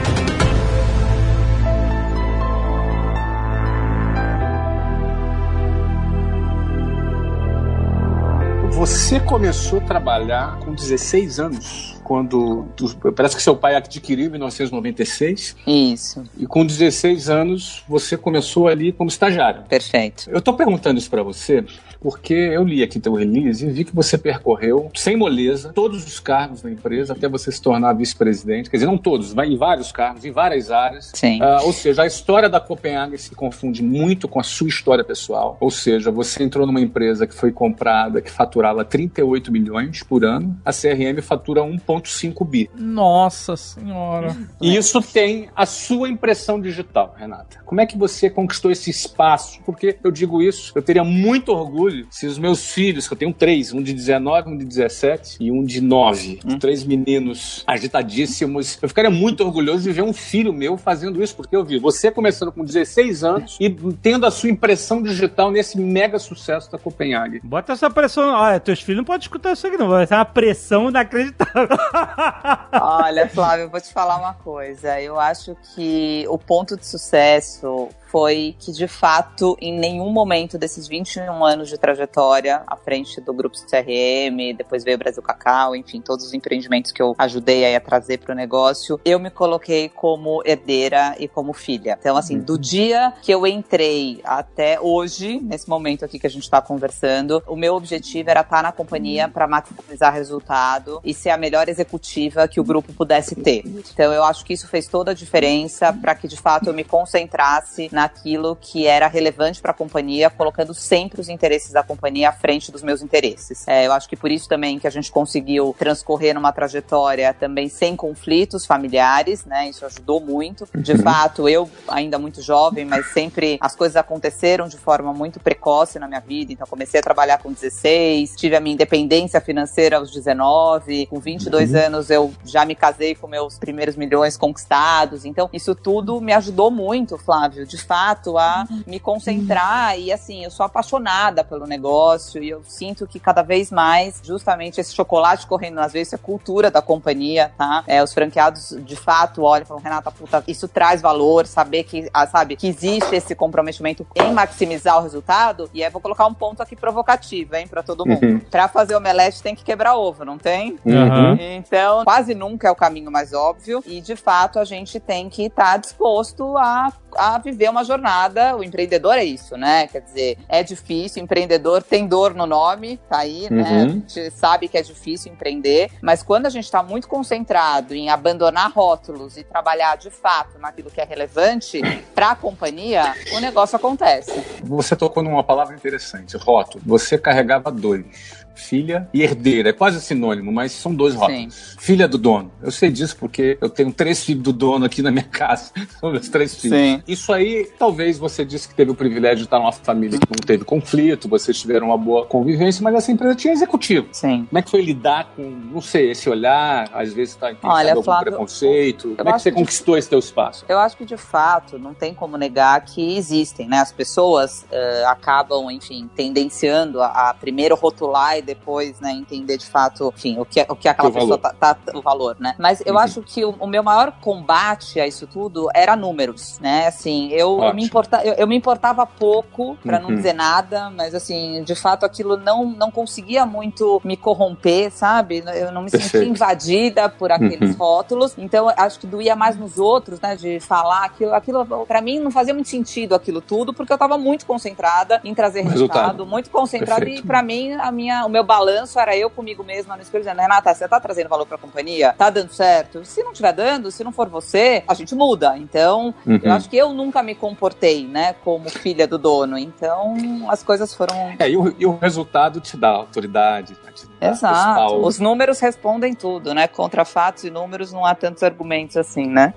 [8.76, 12.68] Você começou a trabalhar com 16 anos, quando
[13.16, 18.92] parece que seu pai adquiriu em 1996, Isso, e com 16 anos você começou ali
[18.92, 19.64] como estagiário.
[19.70, 20.30] perfeito.
[20.30, 21.64] Eu tô perguntando isso pra você
[22.04, 26.20] porque eu li aqui teu release e vi que você percorreu, sem moleza, todos os
[26.20, 28.70] cargos da empresa até você se tornar vice-presidente.
[28.70, 31.12] Quer dizer, não todos, vai em vários cargos, em várias áreas.
[31.14, 31.40] Sim.
[31.42, 35.56] Ah, ou seja, a história da Copenhague se confunde muito com a sua história pessoal.
[35.62, 40.58] Ou seja, você entrou numa empresa que foi comprada, que faturava 38 milhões por ano.
[40.66, 42.70] A CRM fatura 1,5 bi.
[42.76, 44.36] Nossa senhora.
[44.62, 47.60] E isso tem a sua impressão digital, Renata.
[47.66, 49.62] Como é que você conquistou esse espaço?
[49.66, 53.34] Porque eu digo isso, eu teria muito orgulho se os meus filhos, que eu tenho
[53.34, 58.90] três, um de 19, um de 17 e um de 9, três meninos agitadíssimos, eu
[58.90, 62.52] ficaria muito orgulhoso de ver um filho meu fazendo isso, porque eu vi você começando
[62.52, 63.70] com 16 anos e
[64.02, 67.42] tendo a sua impressão digital nesse mega sucesso da Copenhague.
[67.44, 68.34] Bota essa pressão.
[68.34, 69.90] Olha, teus filhos não podem escutar isso aqui, não.
[69.90, 71.78] Vai ser uma pressão inacreditável.
[72.74, 75.00] Olha, Flávio, eu vou te falar uma coisa.
[75.00, 80.88] Eu acho que o ponto de sucesso foi que, de fato, em nenhum momento desses
[80.88, 86.00] 21 anos de trajetória à frente do Grupo CRM, depois veio o Brasil Cacau, enfim,
[86.00, 90.44] todos os empreendimentos que eu ajudei a trazer para o negócio, eu me coloquei como
[90.46, 91.98] herdeira e como filha.
[92.00, 96.44] Então, assim, do dia que eu entrei até hoje, nesse momento aqui que a gente
[96.44, 101.38] está conversando, o meu objetivo era estar na companhia para maximizar resultado e ser a
[101.38, 103.64] melhor executiva que o grupo pudesse ter.
[103.66, 106.84] Então, eu acho que isso fez toda a diferença para que, de fato, eu me
[106.84, 112.32] concentrasse naquilo que era relevante para a companhia, colocando sempre os interesses da companhia à
[112.34, 113.66] frente dos meus interesses.
[113.66, 117.70] É, eu acho que por isso também que a gente conseguiu transcorrer numa trajetória também
[117.70, 119.70] sem conflitos familiares, né?
[119.70, 120.68] Isso ajudou muito.
[120.76, 125.98] De fato, eu ainda muito jovem, mas sempre as coisas aconteceram de forma muito precoce
[125.98, 126.52] na minha vida.
[126.52, 131.74] Então, comecei a trabalhar com 16, tive a minha independência financeira aos 19, com 22
[131.74, 135.24] anos eu já me casei com meus primeiros milhões conquistados.
[135.24, 139.98] Então, isso tudo me ajudou muito, Flávio, de fato, a me concentrar.
[140.00, 144.80] E assim, eu sou apaixonada pelo negócio e eu sinto que cada vez mais, justamente
[144.80, 147.84] esse chocolate correndo nas vezes, é cultura da companhia, tá?
[147.88, 152.10] É, os franqueados de fato olham e falam, Renata, puta, isso traz valor, saber que,
[152.14, 155.70] ah, sabe, que existe esse comprometimento em maximizar o resultado.
[155.74, 158.24] E aí vou colocar um ponto aqui provocativo, hein, pra todo mundo.
[158.24, 158.40] Uhum.
[158.40, 160.78] Pra fazer omelete tem que quebrar ovo, não tem?
[160.88, 161.38] Aham.
[161.40, 163.84] Então, quase nunca é o caminho mais óbvio.
[163.86, 168.56] E, de fato, a gente tem que estar disposto a, a viver uma jornada.
[168.56, 169.88] O empreendedor é isso, né?
[169.88, 171.24] Quer dizer, é difícil.
[171.24, 173.64] Empreendedor tem dor no nome, tá aí, né?
[173.64, 173.84] Uhum.
[173.84, 175.92] A gente sabe que é difícil empreender.
[176.02, 180.90] Mas quando a gente está muito concentrado em abandonar rótulos e trabalhar, de fato, naquilo
[180.90, 181.82] que é relevante
[182.14, 184.32] para a companhia, o negócio acontece.
[184.64, 186.84] Você tocou numa palavra interessante, rótulo.
[186.86, 188.43] Você carregava dois.
[188.56, 189.70] Filha e herdeira.
[189.70, 191.76] É quase sinônimo, mas são dois rótulos.
[191.80, 192.52] Filha do dono.
[192.62, 195.72] Eu sei disso porque eu tenho três filhos do dono aqui na minha casa.
[196.00, 196.78] São meus três filhos.
[196.78, 197.04] Sim.
[197.08, 200.46] Isso aí, talvez você disse que teve o privilégio de estar numa família que não
[200.46, 204.08] teve conflito, vocês tiveram uma boa convivência, mas essa empresa tinha executivo.
[204.12, 204.46] Sim.
[204.50, 208.04] Como é que foi lidar com, não sei, esse olhar, às vezes tá Olha, algum
[208.04, 209.16] Flávio, preconceito?
[209.18, 210.66] Como é que você que- conquistou esse teu espaço?
[210.70, 213.80] Eu acho que de fato não tem como negar que existem, né?
[213.80, 220.14] As pessoas eh, acabam, enfim, tendenciando a, a primeiro rotular depois, né, entender de fato,
[220.16, 221.56] enfim, o que, é- o que aquela O pessoa valor.
[221.60, 222.56] tá, tá- o valor, né?
[222.60, 223.00] Mas eu Uhum.
[223.00, 226.88] acho que o, o meu maior combate a isso tudo era números, né?
[226.88, 230.16] Assim, eu, eu me, importa, eu, eu me importava pouco, pra não Uhum.
[230.16, 235.44] dizer nada, mas assim, de fato aquilo não, não conseguia muito me corromper, sabe?
[235.56, 237.78] Eu não me sentia invadida por aqueles Uhum.
[237.78, 238.34] rótulos.
[238.38, 240.36] Então, eu acho que doía mais nos outros, né?
[240.36, 241.34] De falar aquilo.
[241.34, 245.34] Aquilo, pra mim, não fazia muito sentido aquilo tudo, porque eu tava muito concentrada em
[245.34, 245.74] trazer Resultado.
[245.80, 247.02] resultado, muito concentrada.
[247.02, 247.24] Perfeito.
[247.24, 250.42] E pra mim, a minha, o meu balanço era eu comigo mesma no espelho, dizendo,
[250.42, 252.16] Renata, você tá trazendo valor pra companhia?
[252.18, 253.06] Tá dando certo?
[253.06, 255.56] Se não estiver dando, se não for você, a gente muda.
[255.56, 256.40] Então, Uhum.
[256.42, 258.34] eu acho que eu nunca me comportei, né?
[258.44, 259.56] Como filha do dono.
[259.58, 260.16] Então,
[260.50, 263.92] as coisas foram É, e o, e o resultado te dá autoridade, né?
[263.94, 264.56] te dá Exato.
[264.56, 265.06] respaldo.
[265.06, 266.68] Os números respondem tudo, né?
[266.68, 269.54] Contra fatos e números não há tantos argumentos assim, né?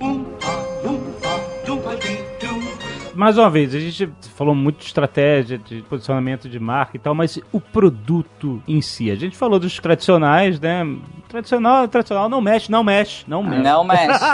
[3.16, 7.14] Mais uma vez, a gente falou muito de estratégia, de posicionamento de marca e tal,
[7.14, 9.10] mas o produto em si.
[9.10, 10.84] A gente falou dos tradicionais, né?
[11.28, 13.62] Tradicional, tradicional, não mexe, não mexe, não mexe.
[13.62, 14.24] Não mexe.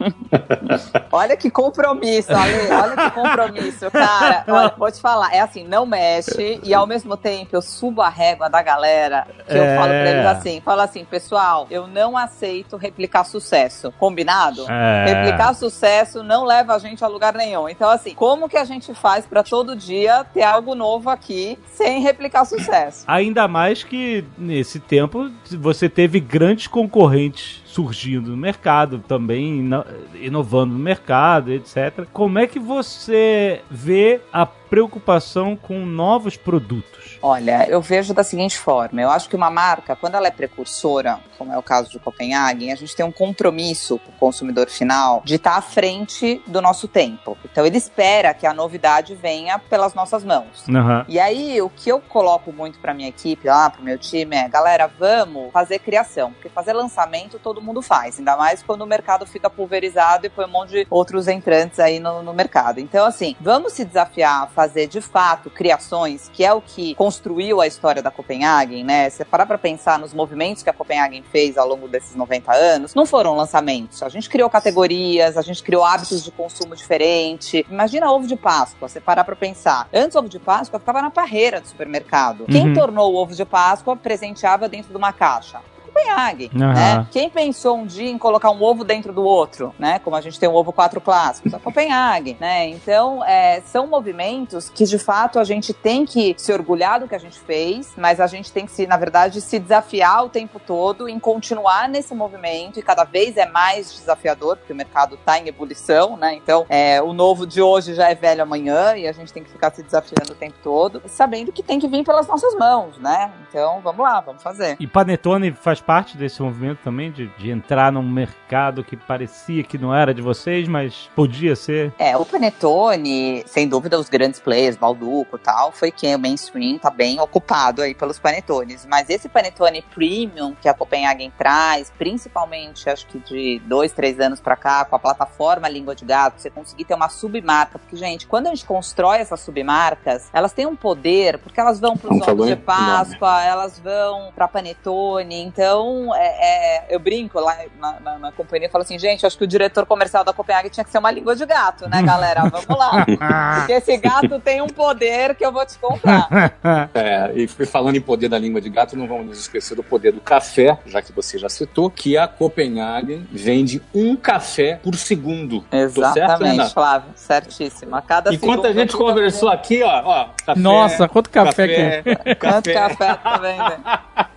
[1.12, 4.44] olha que compromisso, Ale, olha que compromisso, cara.
[4.48, 8.08] Olha, vou te falar, é assim, não mexe e ao mesmo tempo eu subo a
[8.08, 9.76] régua da galera que eu É.
[9.76, 14.64] falo pra eles assim, falo assim, pessoal, eu não aceito replicar sucesso, combinado?
[14.70, 15.04] É.
[15.06, 17.68] Replicar sucesso não leva a gente a lugar nenhum.
[17.68, 22.00] Então, assim, como que a gente faz pra todo dia ter algo novo aqui sem
[22.00, 23.04] replicar sucesso?
[23.06, 29.84] Ainda mais que nesse tempo você teve grandes concorrentes surgindo no mercado, também ino-
[30.20, 32.06] inovando no mercado, etc.
[32.12, 37.05] Como é que você vê a preocupação com novos produtos?
[37.26, 41.18] Olha, eu vejo da seguinte forma: eu acho que uma marca, quando ela é precursora,
[41.36, 45.22] como é o caso de Copenhagen, a gente tem um compromisso com o consumidor final
[45.24, 47.36] de estar à frente do nosso tempo.
[47.44, 50.64] Então, ele espera que a novidade venha pelas nossas mãos.
[50.68, 51.04] Aham.
[51.08, 54.48] E aí, o que eu coloco muito pra minha equipe lá, pro meu time, é,
[54.48, 56.30] galera, vamos fazer criação.
[56.32, 58.20] Porque fazer lançamento todo mundo faz.
[58.20, 61.98] Ainda mais quando o mercado fica pulverizado e põe um monte de outros entrantes aí
[61.98, 62.78] no, no mercado.
[62.78, 67.60] Então, assim, vamos se desafiar a fazer de fato criações, que é o que construiu
[67.62, 69.08] a história da Copenhagen, né?
[69.08, 72.94] Se parar pra pensar nos movimentos que a Copenhagen fez ao longo desses 90 anos,
[72.94, 74.02] não foram lançamentos.
[74.02, 77.64] A gente criou categorias, a gente criou hábitos de consumo diferente.
[77.70, 79.88] Imagina ovo de Páscoa, você parar pra pensar.
[79.94, 82.44] Antes, ovo de Páscoa ficava na parreira do supermercado.
[82.44, 82.74] Quem Uhum.
[82.74, 85.60] tornou o ovo de Páscoa presenteava dentro de uma caixa.
[85.96, 86.74] Copenhagen, Aham.
[86.74, 87.06] né?
[87.10, 89.98] Quem pensou um dia em colocar um ovo dentro do outro, né?
[90.00, 92.68] Como a gente tem um ovo quatro clássicos, a Copenhagen, né?
[92.68, 97.14] Então, é, são movimentos que de fato a gente tem que se orgulhar do que
[97.14, 100.60] a gente fez, mas a gente tem que se, na verdade, se desafiar o tempo
[100.60, 105.38] todo em continuar nesse movimento e cada vez é mais desafiador, porque o mercado está
[105.38, 106.34] em ebulição, né?
[106.34, 109.50] Então, é, o novo de hoje já é velho amanhã e a gente tem que
[109.50, 113.30] ficar se desafiando o tempo todo, sabendo que tem que vir pelas nossas mãos, né?
[113.48, 114.76] Então, vamos lá, vamos fazer.
[114.78, 119.78] E Panetone faz parte desse movimento também, de, de entrar num mercado que parecia que
[119.78, 121.94] não era de vocês, mas podia ser.
[121.98, 126.78] É, o Panetone, sem dúvida, os grandes players, Balduco e tal, foi quem o mainstream
[126.78, 128.84] tá bem ocupado aí pelos panetones.
[128.84, 134.40] Mas esse Panetone Premium que a Copenhagen traz, principalmente acho que de dois, três anos
[134.40, 137.78] pra cá, com a plataforma Língua de Gato, você conseguir ter uma submarca.
[137.78, 141.96] Porque, gente, quando a gente constrói essas submarcas, elas têm um poder, porque elas vão
[141.96, 142.56] pros ovos de?
[142.56, 145.42] Páscoa, elas vão pra Panetone.
[145.42, 145.75] Então,
[146.14, 149.44] é, é, eu brinco lá na, na, na companhia e falo assim, gente, acho que
[149.44, 152.42] o diretor comercial da Copenhagen tinha que ser uma língua de gato, né, galera?
[152.48, 153.04] Vamos lá.
[153.58, 156.28] Porque esse gato tem um poder que eu vou te contar.
[156.94, 160.12] É, e falando em poder da língua de gato, não vamos nos esquecer do poder
[160.12, 165.64] do café, já que você já citou, que a Copenhagen vende um café por segundo.
[165.70, 166.74] Certo, Exatamente, Renato?
[166.74, 167.10] Flávio.
[167.14, 167.94] Certíssimo.
[167.94, 171.74] A cada Enquanto a segundo gente conversou aqui, ó, ó, café, Nossa, quanto café, que
[171.74, 172.34] é.
[172.34, 174.30] Quanto café tá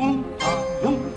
[0.80, 1.09] vendendo?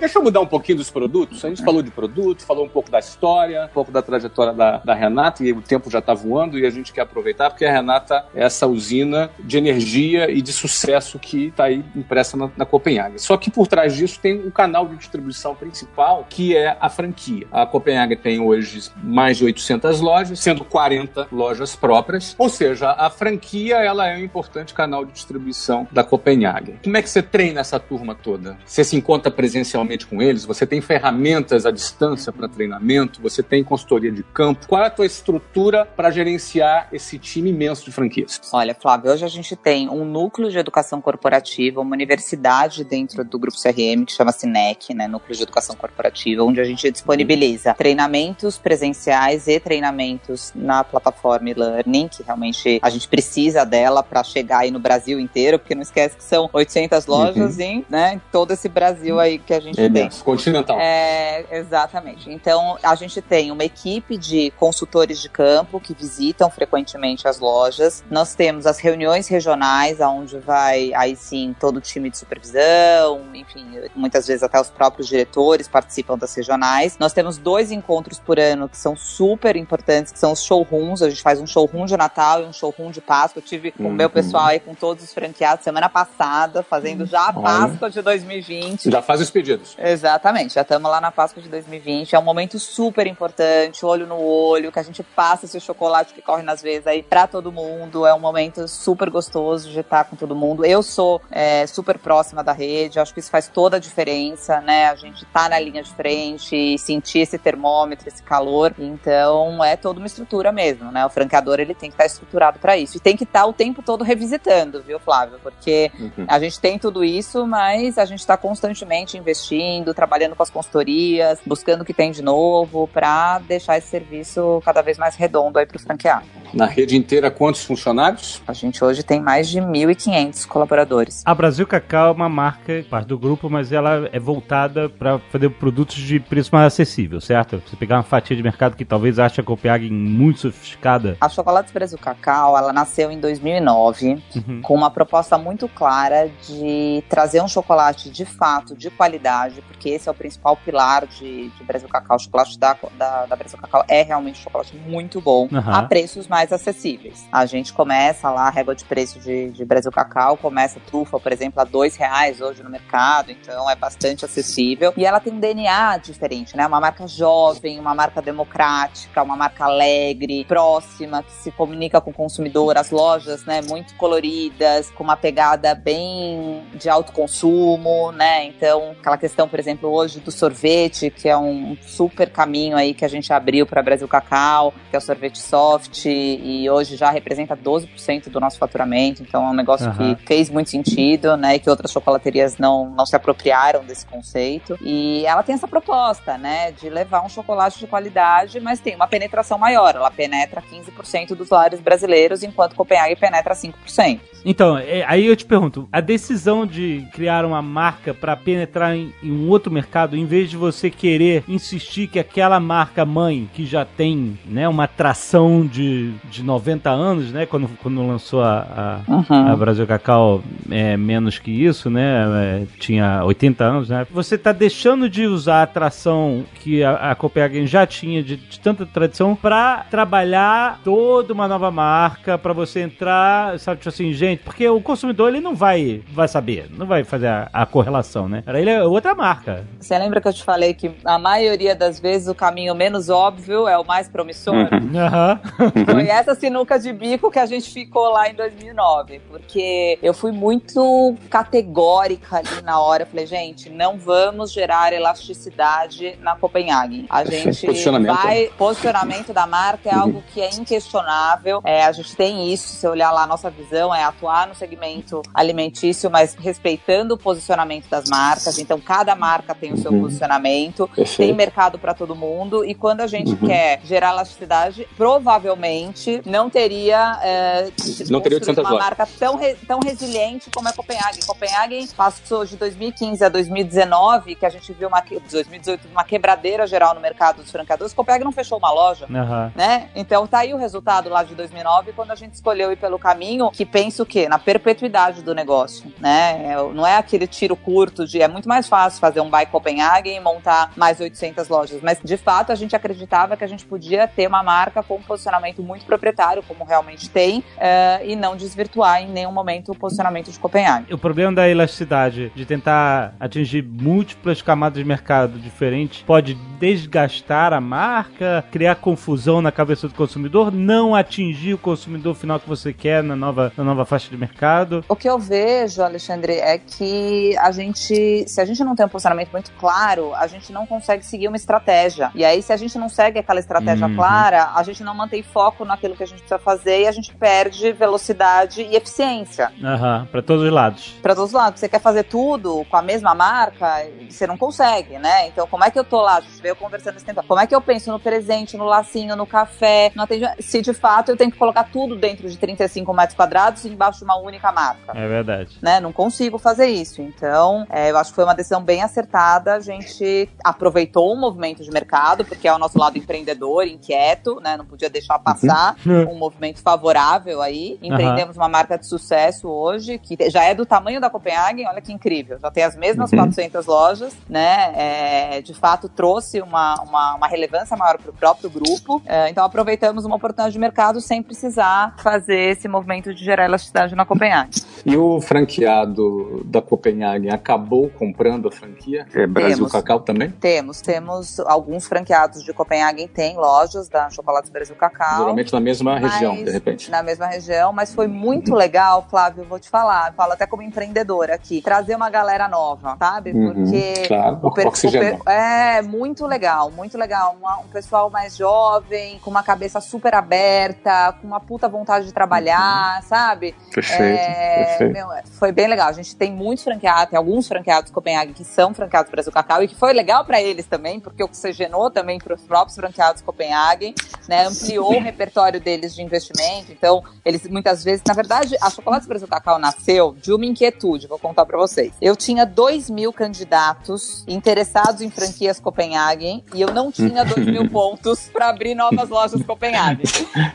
[0.00, 1.44] Deixa eu mudar um pouquinho dos produtos.
[1.44, 4.78] A gente falou de produto, falou um pouco da história, um pouco da trajetória da,
[4.78, 7.70] da Renata, e o tempo já está voando e a gente quer aproveitar, porque a
[7.70, 12.64] Renata é essa usina de energia e de sucesso que está aí impressa na, na
[12.64, 13.18] Copenhagen.
[13.18, 17.46] Só que por trás disso tem um canal de distribuição principal, que é a franquia.
[17.52, 23.10] A Copenhagen tem hoje mais de 800 lojas, sendo 40 lojas próprias, ou seja, a
[23.10, 26.76] franquia ela é um importante canal de distribuição da Copenhagen.
[26.82, 28.56] Como é que você treina essa turma toda?
[28.64, 30.44] Você se encontra presencialmente com eles?
[30.44, 33.20] Você tem ferramentas à distância para treinamento?
[33.22, 34.66] Você tem consultoria de campo?
[34.66, 38.40] Qual é a tua estrutura para gerenciar esse time imenso de franquias?
[38.52, 43.38] Olha, Flávio, hoje a gente tem um núcleo de educação corporativa, uma universidade dentro do
[43.38, 48.58] grupo CRM que chama NEC, né, Núcleo de Educação Corporativa, onde a gente disponibiliza treinamentos
[48.58, 54.70] presenciais e treinamentos na plataforma e-learning, que realmente a gente precisa dela para chegar aí
[54.70, 58.68] no Brasil inteiro, porque não esquece que são 800 lojas em, né, em todo esse
[58.68, 60.24] Brasil aí que a gente Imenso.
[60.24, 60.78] Continental.
[60.80, 62.30] É, exatamente.
[62.30, 68.02] Então, a gente tem uma equipe de consultores de campo que visitam frequentemente as lojas.
[68.10, 73.66] Nós temos as reuniões regionais, onde vai aí sim todo o time de supervisão, enfim,
[73.94, 76.96] muitas vezes até os próprios diretores participam das regionais.
[76.98, 81.02] Nós temos dois encontros por ano que são super importantes, que são os showrooms.
[81.02, 83.40] A gente faz um showroom de Natal e um showroom de Páscoa.
[83.40, 84.12] Eu tive com o meu Uhum.
[84.12, 87.42] pessoal aí, com todos os franqueados, semana passada, fazendo já a Olha.
[87.42, 88.90] Páscoa de 2020.
[88.90, 89.69] Já faz os pedidos.
[89.76, 89.92] 2020.
[89.92, 92.14] Exatamente, já estamos lá na Páscoa de 2020.
[92.14, 96.22] É um momento super importante, olho no olho, que a gente passa esse chocolate que
[96.22, 98.06] corre nas veias aí pra todo mundo.
[98.06, 100.64] É um momento super gostoso de estar com todo mundo.
[100.64, 104.88] Eu sou é, super próxima da rede, acho que isso faz toda a diferença, né?
[104.88, 108.74] A gente tá na linha de frente sentir esse termômetro, esse calor.
[108.78, 111.04] Então é toda uma estrutura mesmo, né?
[111.04, 113.82] O franqueador ele tem que estar estruturado para isso e tem que estar o tempo
[113.82, 115.38] todo revisitando, viu, Flávio?
[115.42, 116.24] Porque uhum.
[116.28, 119.59] a gente tem tudo isso, mas a gente está constantemente investindo,
[119.94, 124.82] trabalhando com as consultorias, buscando o que tem de novo para deixar esse serviço cada
[124.82, 126.24] vez mais redondo aí para o franqueado.
[126.52, 128.42] Na rede inteira, quantos funcionários?
[128.46, 131.22] A gente hoje tem mais de 1.500 colaboradores.
[131.24, 135.48] A Brasil Cacau é uma marca, parte do grupo, mas ela é voltada para fazer
[135.50, 137.62] produtos de preço mais acessível, certo?
[137.66, 141.16] Você pegar uma fatia de mercado que talvez ache a Copenhagen muito sofisticada.
[141.20, 144.60] A Chocolates Brasil Cacau, ela nasceu em 2009 uhum.
[144.62, 150.08] com uma proposta muito clara de trazer um chocolate de fato de qualidade, porque esse
[150.08, 152.16] é o principal pilar de, de Brasil Cacau.
[152.16, 155.74] O chocolate da, da, da Brasil Cacau é realmente um chocolate muito bom, uhum.
[155.74, 157.28] a preços mais mais acessíveis.
[157.30, 161.32] A gente começa lá, a régua de preço de, de Brasil Cacau, começa trufa, por
[161.32, 164.92] exemplo, a dois reais hoje no mercado, então é bastante acessível.
[164.96, 166.66] E ela tem um DNA diferente, né?
[166.66, 172.14] Uma marca jovem, uma marca democrática, uma marca alegre, próxima, que se comunica com o
[172.14, 178.46] consumidor, as lojas, né, muito coloridas, com uma pegada bem de alto consumo, né?
[178.46, 183.04] Então, aquela questão, por exemplo, hoje do sorvete, que é um super caminho aí que
[183.04, 187.56] a gente abriu para Brasil Cacau, que é o sorvete soft, e hoje já representa
[187.56, 190.14] 12% do nosso faturamento, então é um negócio uhum.
[190.14, 194.78] que fez muito sentido, né, e que outras chocolaterias não, não se apropriaram desse conceito.
[194.80, 199.06] E ela tem essa proposta, né, de levar um chocolate de qualidade, mas tem uma
[199.06, 204.20] penetração maior, ela penetra 15% dos lares brasileiros, enquanto Copenhague penetra 5%.
[204.44, 209.12] Então, é, aí eu te pergunto, a decisão de criar uma marca para penetrar em,
[209.22, 213.64] em, um outro mercado, em vez de você querer insistir que aquela marca mãe que
[213.64, 217.46] já tem, né, uma atração de de 90 anos, né?
[217.46, 219.52] Quando, quando lançou a, a, uhum.
[219.52, 222.24] a Brasil Cacau é, menos que isso, né?
[222.62, 224.06] É, tinha 80 anos, né?
[224.10, 228.60] Você está deixando de usar a atração que a, a Copenhagen já tinha de, de
[228.60, 234.42] tanta tradição para trabalhar toda uma nova marca, para você entrar, sabe, tipo assim, gente,
[234.42, 238.42] porque o consumidor ele não vai, vai saber, não vai fazer a, a correlação, né?
[238.46, 239.64] Ele é outra marca.
[239.78, 243.68] Você lembra que eu te falei que a maioria das vezes o caminho menos óbvio
[243.68, 244.54] é o mais promissor?
[244.54, 245.84] Uhum.
[245.90, 250.32] Foi essa sinuca de bico que a gente ficou lá em 2009, porque eu fui
[250.32, 253.04] muito categórica ali na hora.
[253.04, 257.06] Eu falei, gente, não vamos gerar elasticidade na Copenhagen.
[257.08, 258.14] A gente posicionamento.
[258.14, 258.50] vai.
[258.56, 261.60] Posicionamento da marca é algo que é inquestionável.
[261.64, 265.22] É, a gente tem isso, se olhar lá, a nossa visão é atuar no segmento
[265.32, 268.58] alimentício, mas respeitando o posicionamento das marcas.
[268.58, 270.02] Então, cada marca tem o seu uhum.
[270.02, 271.16] posicionamento, Perfeito.
[271.16, 272.64] tem mercado para todo mundo.
[272.64, 273.46] E quando a gente uhum.
[273.46, 277.70] quer gerar elasticidade, provavelmente não teria, é,
[278.08, 281.24] não teria uma marca tão, re, tão resiliente como é Copenhague.
[281.26, 286.94] Copenhague passou de 2015 a 2019, que a gente viu uma 2018 uma quebradeira geral
[286.94, 287.92] no mercado dos franqueadores.
[287.92, 289.50] Copenhague não fechou uma loja, uhum.
[289.54, 289.88] né?
[289.94, 293.50] Então tá aí o resultado lá de 2009 quando a gente escolheu ir pelo caminho
[293.50, 294.28] que pensa o quê?
[294.28, 296.52] Na perpetuidade do negócio, né?
[296.52, 300.10] É, não é aquele tiro curto de é muito mais fácil fazer um buy Copenhague
[300.10, 304.08] e montar mais 800 lojas, mas de fato a gente acreditava que a gente podia
[304.08, 309.02] ter uma marca com um posicionamento muito proprietário, como realmente tem, uh, e não desvirtuar
[309.02, 310.92] em nenhum momento o posicionamento de Copenhague.
[310.92, 317.60] O problema da elasticidade, de tentar atingir múltiplas camadas de mercado diferentes, pode desgastar a
[317.60, 323.02] marca, criar confusão na cabeça do consumidor, não atingir o consumidor final que você quer
[323.02, 324.84] na nova, na nova faixa de mercado.
[324.88, 328.88] O que eu vejo, Alexandre, é que a gente, se a gente não tem um
[328.88, 332.10] posicionamento muito claro, a gente não consegue seguir uma estratégia.
[332.14, 333.94] E aí, se a gente não segue aquela estratégia uhum.
[333.94, 337.14] clara, a gente não mantém foco naquilo que a gente precisa fazer e a gente
[337.14, 339.52] perde velocidade e eficiência.
[339.62, 340.94] Aham, uhum, para todos os lados.
[341.02, 341.60] Para todos os lados.
[341.60, 345.28] Você quer fazer tudo com a mesma marca, você não consegue, né?
[345.28, 346.16] Então, como é que eu tô lá?
[346.16, 347.22] A gente veio conversando esse tempo.
[347.22, 350.42] Como é que eu penso no presente, no lacinho, no café, no atendimento?
[350.42, 354.04] Se de fato eu tenho que colocar tudo dentro de 35 metros quadrados embaixo de
[354.04, 354.92] uma única marca.
[354.94, 355.58] É verdade.
[355.60, 355.80] Né?
[355.80, 357.02] Não consigo fazer isso.
[357.02, 359.54] Então, é, eu acho que foi uma decisão bem acertada.
[359.54, 364.56] A gente aproveitou o movimento de mercado, porque é o nosso lado empreendedor, inquieto, né?
[364.56, 367.76] Não podia deixar passar um movimento favorável aí.
[367.82, 368.42] Empreendemos uhum.
[368.42, 372.38] uma marca de sucesso hoje, que já é do tamanho da Copenhagen, olha que incrível.
[372.40, 373.18] Já tem as mesmas uhum.
[373.18, 374.72] 400 lojas, né?
[374.76, 379.02] É, de fato, trouxe uma, uma, uma relevância maior para o próprio grupo.
[379.04, 383.96] É, então, aproveitamos uma oportunidade de mercado sem precisar fazer esse movimento de gerar elasticidade
[383.96, 384.50] na Copenhagen.
[384.86, 389.06] E o franqueado da Copenhagen acabou comprando franquia?
[389.14, 389.72] É Brasil Temos.
[389.72, 390.30] Cacau também?
[390.30, 395.18] Temos, temos alguns franqueados de Copenhagen têm lojas da Chocolates Brasil Cacau.
[395.18, 396.90] Geralmente na mesma Mas- região, de repente.
[396.90, 400.12] Na mesma região, mas foi muito legal, Flávio, eu vou te falar.
[400.14, 401.62] Falo até como empreendedora aqui.
[401.62, 403.32] Trazer uma galera nova, sabe?
[403.32, 407.36] Uhum, Porque claro, o per- o per- é muito legal, muito legal.
[407.40, 412.12] Uma- um pessoal mais jovem, com uma cabeça super aberta, com uma puta vontade de
[412.12, 413.54] trabalhar, sabe?
[413.74, 414.92] Perfeito, É, perfeito.
[414.92, 415.08] meu,
[415.38, 415.88] foi bem legal.
[415.88, 419.68] A gente tem muitos franqueados, tem alguns franqueados Copenhague que são franqueados Brasil Cacau e
[419.68, 423.94] que foi legal para eles também, porque oxigenou também para os próprios franqueados Copenhague,
[424.26, 424.46] né?
[424.46, 426.72] Ampliou o repertório deles de investimento.
[426.72, 431.18] Então, eles muitas vezes, na verdade, a Chocolates Brasil Cacau nasceu de uma inquietude, vou
[431.18, 431.92] contar para vocês.
[432.00, 437.68] Eu tinha 2 mil candidatos interessados em franquias Copenhagen e eu não tinha 2 mil
[437.70, 440.04] pontos para abrir novas lojas Copenhagen.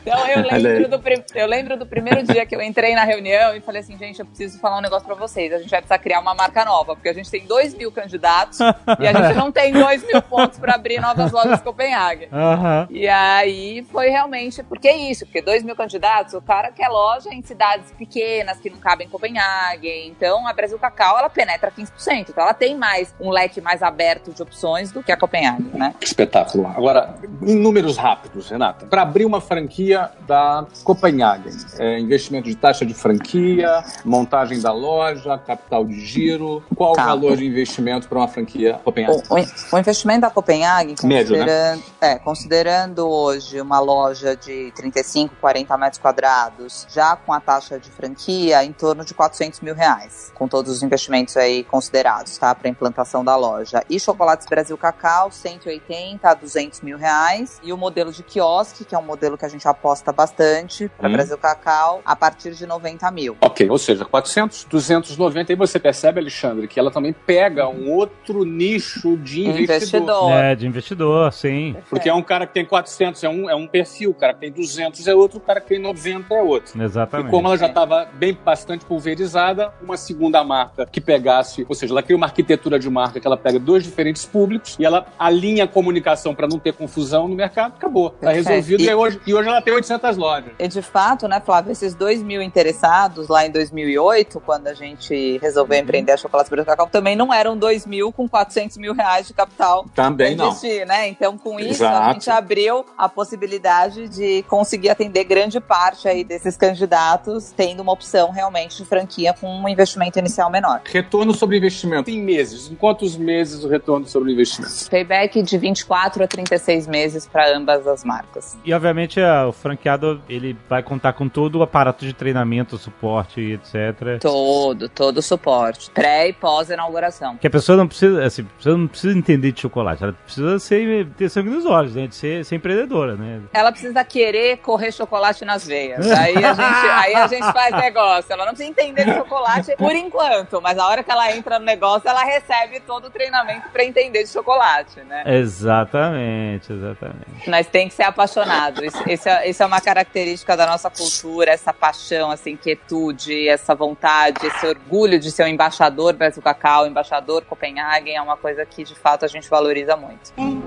[0.02, 1.02] Então, eu lembro do,
[1.36, 4.26] eu lembro do primeiro dia que eu entrei na reunião e falei assim, gente, eu
[4.26, 5.52] preciso falar um negócio pra vocês.
[5.52, 8.58] A gente vai precisar criar uma marca nova, porque a gente tem 2 mil candidatos
[8.60, 12.28] e a gente não tem 2 mil pontos pra abrir novas lojas Copenhague.
[12.32, 12.86] Aham.
[12.90, 17.32] E aí foi realmente, porque é isso, porque 2 mil candidatos, o cara quer loja
[17.32, 19.88] em cidades pequenas que não cabem em Copenhague.
[20.06, 22.26] Então a Brasil Cacau, ela penetra 15%.
[22.30, 25.94] Então ela tem mais um leque mais aberto de opções do que a Copenhague, né?
[26.00, 26.66] Que espetáculo.
[26.68, 32.84] Agora, em números rápidos, Renata, para abrir uma franquia da Copenhagen, é, investimento de taxa
[32.86, 37.02] de franquia, montagem da loja, capital de giro, qual Tá.
[37.02, 37.65] o valor de investimento
[38.08, 39.22] para uma franquia Copenhagen?
[39.30, 39.34] O,
[39.74, 41.38] o- investimento da Copenhague, Médio, né?
[41.44, 47.78] considerando, é, considerando hoje uma loja de 35, 40 metros quadrados, já com a taxa
[47.78, 52.54] de franquia, em torno de 400 mil reais, com todos os investimentos aí considerados, tá?
[52.54, 53.82] Para implantação da loja.
[53.88, 57.60] E Chocolates Brasil Cacau, 180 a 200 mil reais.
[57.62, 61.08] E o modelo de quiosque, que é um modelo que a gente aposta bastante para
[61.08, 61.12] Hum.
[61.12, 63.36] Brasil Cacau, a partir de 90 mil.
[63.40, 68.44] Ok, ou seja, 400, 290, e você percebe, Alexandre, que ela também pega um outro
[68.44, 69.66] nicho de investidor.
[69.76, 70.32] Investidor.
[70.32, 71.76] É, de investidor, sim.
[71.88, 74.40] Porque é um cara que tem 400, é um, é um perfil, o cara que
[74.40, 76.82] tem 200 é outro, o cara que tem 90 é outro.
[76.82, 77.28] Exatamente.
[77.28, 81.92] E como ela já estava bem bastante pulverizada, uma segunda marca que pegasse, ou seja,
[81.92, 85.64] ela cria uma arquitetura de marca que ela pega dois diferentes públicos e ela alinha
[85.64, 88.10] a comunicação para não ter confusão no mercado, acabou.
[88.10, 88.48] Tá Perfeito.
[88.48, 90.50] resolvido e, E- hoje, e hoje ela tem 800 lojas.
[90.58, 95.38] E de fato, né, Flávio, esses 2 mil interessados lá em 2008, quando a gente
[95.38, 99.26] resolveu empreender a Chocolate Brasil Cacau, também não eram 2 mil com 400 mil reais
[99.26, 100.50] de capital Também pra não.
[100.52, 101.08] investir, né?
[101.08, 102.12] Então, com isso, a Exato.
[102.14, 108.30] gente abriu a possibilidade de conseguir atender grande parte aí desses candidatos, tendo uma opção
[108.30, 110.80] realmente de franquia com um investimento inicial menor.
[110.84, 112.70] Retorno sobre investimento em meses.
[112.70, 114.88] Em quantos meses o retorno sobre investimento?
[114.90, 118.56] Payback de 24 a 36 meses para ambas as marcas.
[118.64, 123.40] E obviamente a- o franqueado ele vai contar com todo o aparato de treinamento, suporte
[123.40, 124.18] e etc.
[124.20, 127.35] Todo, todo o suporte, pré e pós-inauguração.
[127.40, 130.58] Que a pessoa não precisa, assim, a pessoa não precisa entender de chocolate, ela precisa
[130.58, 132.06] ser, ter sangue nos olhos, né?
[132.06, 133.42] De ser, ser empreendedora, né?
[133.52, 136.10] Ela precisa querer correr chocolate nas veias.
[136.10, 138.32] Aí a gente, aí a gente faz negócio.
[138.32, 141.64] Ela não precisa entender de chocolate por enquanto, mas a hora que ela entra no
[141.64, 145.22] negócio, ela recebe todo o treinamento para entender de chocolate, né?
[145.26, 147.48] Exatamente, exatamente.
[147.48, 148.84] Nós tem que ser apaixonado.
[148.84, 154.46] Isso, isso é, é uma característica da nossa cultura, essa paixão, essa inquietude, essa vontade,
[154.46, 158.94] esse orgulho de ser um embaixador Brasil Cacau, embaixador Copenhagen, é uma coisa que de
[158.94, 160.32] fato a gente valoriza muito.
[160.36, 160.62] Bom,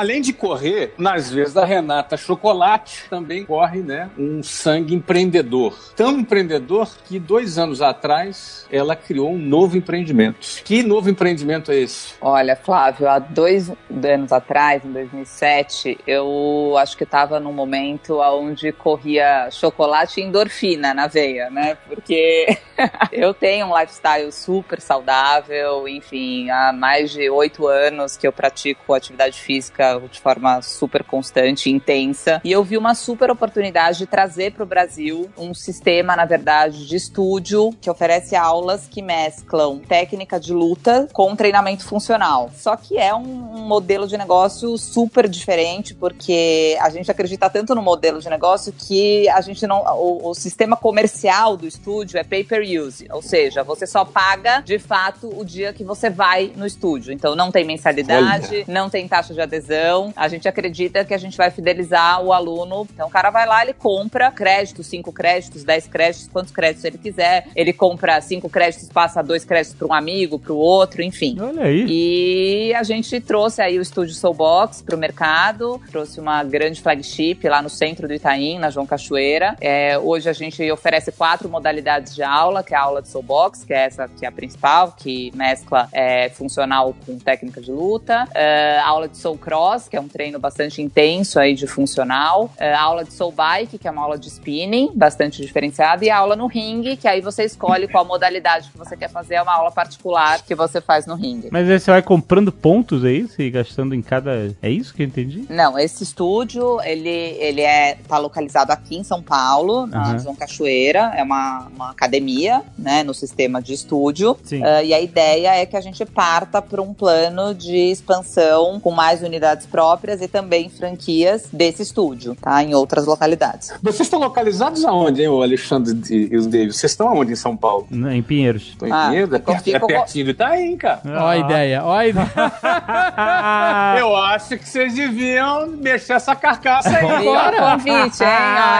[0.00, 5.76] além de correr, nas vezes da Renata Chocolate, também corre, né, um sangue empreendedor.
[5.94, 10.62] Tão empreendedor que dois anos atrás ela criou um novo empreendimento.
[10.64, 12.14] Que novo empreendimento é esse?
[12.18, 13.70] Olha, Flávio, há dois
[14.02, 20.94] anos atrás, em 2007, eu acho que estava num momento onde corria chocolate e endorfina
[20.94, 21.76] na veia, né?
[21.86, 22.56] Porque
[23.12, 28.94] eu tenho um lifestyle super saudável, enfim, há mais de oito anos que eu pratico
[28.94, 32.40] atividade física de forma super constante e intensa.
[32.44, 36.86] E eu vi uma super oportunidade de trazer para o Brasil um sistema, na verdade,
[36.86, 42.50] de estúdio que oferece aulas que mesclam técnica de luta com treinamento funcional.
[42.54, 47.82] Só que é um modelo de negócio super diferente, porque a gente acredita tanto no
[47.82, 49.82] modelo de negócio que a gente não.
[49.96, 54.60] O, o sistema comercial do estúdio é pay per use, ou seja, você só paga
[54.60, 57.12] de fato o dia que você vai no estúdio.
[57.12, 59.69] Então não tem mensalidade, não tem taxa de adesão
[60.16, 62.86] A gente acredita que a gente vai fidelizar o aluno.
[62.92, 66.98] Então o cara vai lá, ele compra créditos, 5 créditos, 10 créditos, quantos créditos ele
[66.98, 67.46] quiser.
[67.54, 71.36] Ele compra 5 créditos, passa dois créditos para um amigo, para o outro, enfim.
[71.40, 71.86] Olha aí.
[71.88, 77.38] E a gente trouxe aí o estúdio Soulbox para o mercado, trouxe uma grande flagship
[77.44, 79.56] lá no centro do Itaim, na João Cachoeira.
[79.60, 83.64] É, hoje a gente oferece quatro modalidades de aula, que é a aula de Soulbox,
[83.64, 88.28] que é essa que é a principal, que mescla é, funcional com técnica de luta.
[88.34, 92.50] É, aula de Soul Cross, que é um treino bastante intenso aí de funcional.
[92.58, 96.04] É, a aula de Soul Bike, que é uma aula de spinning, bastante diferenciada.
[96.04, 99.34] E a aula no ringue, que aí você escolhe qual modalidade que você quer fazer.
[99.34, 101.48] É uma aula particular que você faz no ringue.
[101.50, 103.40] Mas aí você vai comprando pontos, é isso?
[103.40, 104.54] E gastando em cada.
[104.62, 105.44] É isso que eu entendi?
[105.48, 110.18] Não, esse estúdio, ele, ele é, tá localizado aqui em São Paulo, na Uhum.
[110.18, 111.12] João Cachoeira.
[111.14, 114.36] É uma, uma academia, né, no sistema de estúdio.
[114.42, 114.62] Sim.
[114.64, 118.90] Ah, e a ideia é que a gente parta para um plano de expansão com
[118.90, 122.62] mais unidades próprias e também franquias desse estúdio, tá?
[122.62, 123.72] Em outras localidades.
[123.82, 126.72] Vocês estão localizados aonde, hein, o Alexandre e os David?
[126.74, 127.86] Vocês estão aonde em São Paulo?
[127.90, 128.68] Em Pinheiros.
[128.70, 129.32] Estão em Ah, Pinheiros?
[129.34, 131.00] É, ficou- perto- é pertinho do Itaim, cara.
[131.06, 132.30] Ó a ideia, ó a ideia.
[132.34, 137.04] Ah, Eu acho que vocês deviam mexer essa carcaça aí.
[137.04, 138.28] O convite, hein?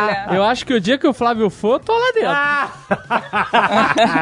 [0.03, 0.27] Olha.
[0.37, 2.31] Eu acho que o dia que o Flávio for, tô lá dentro.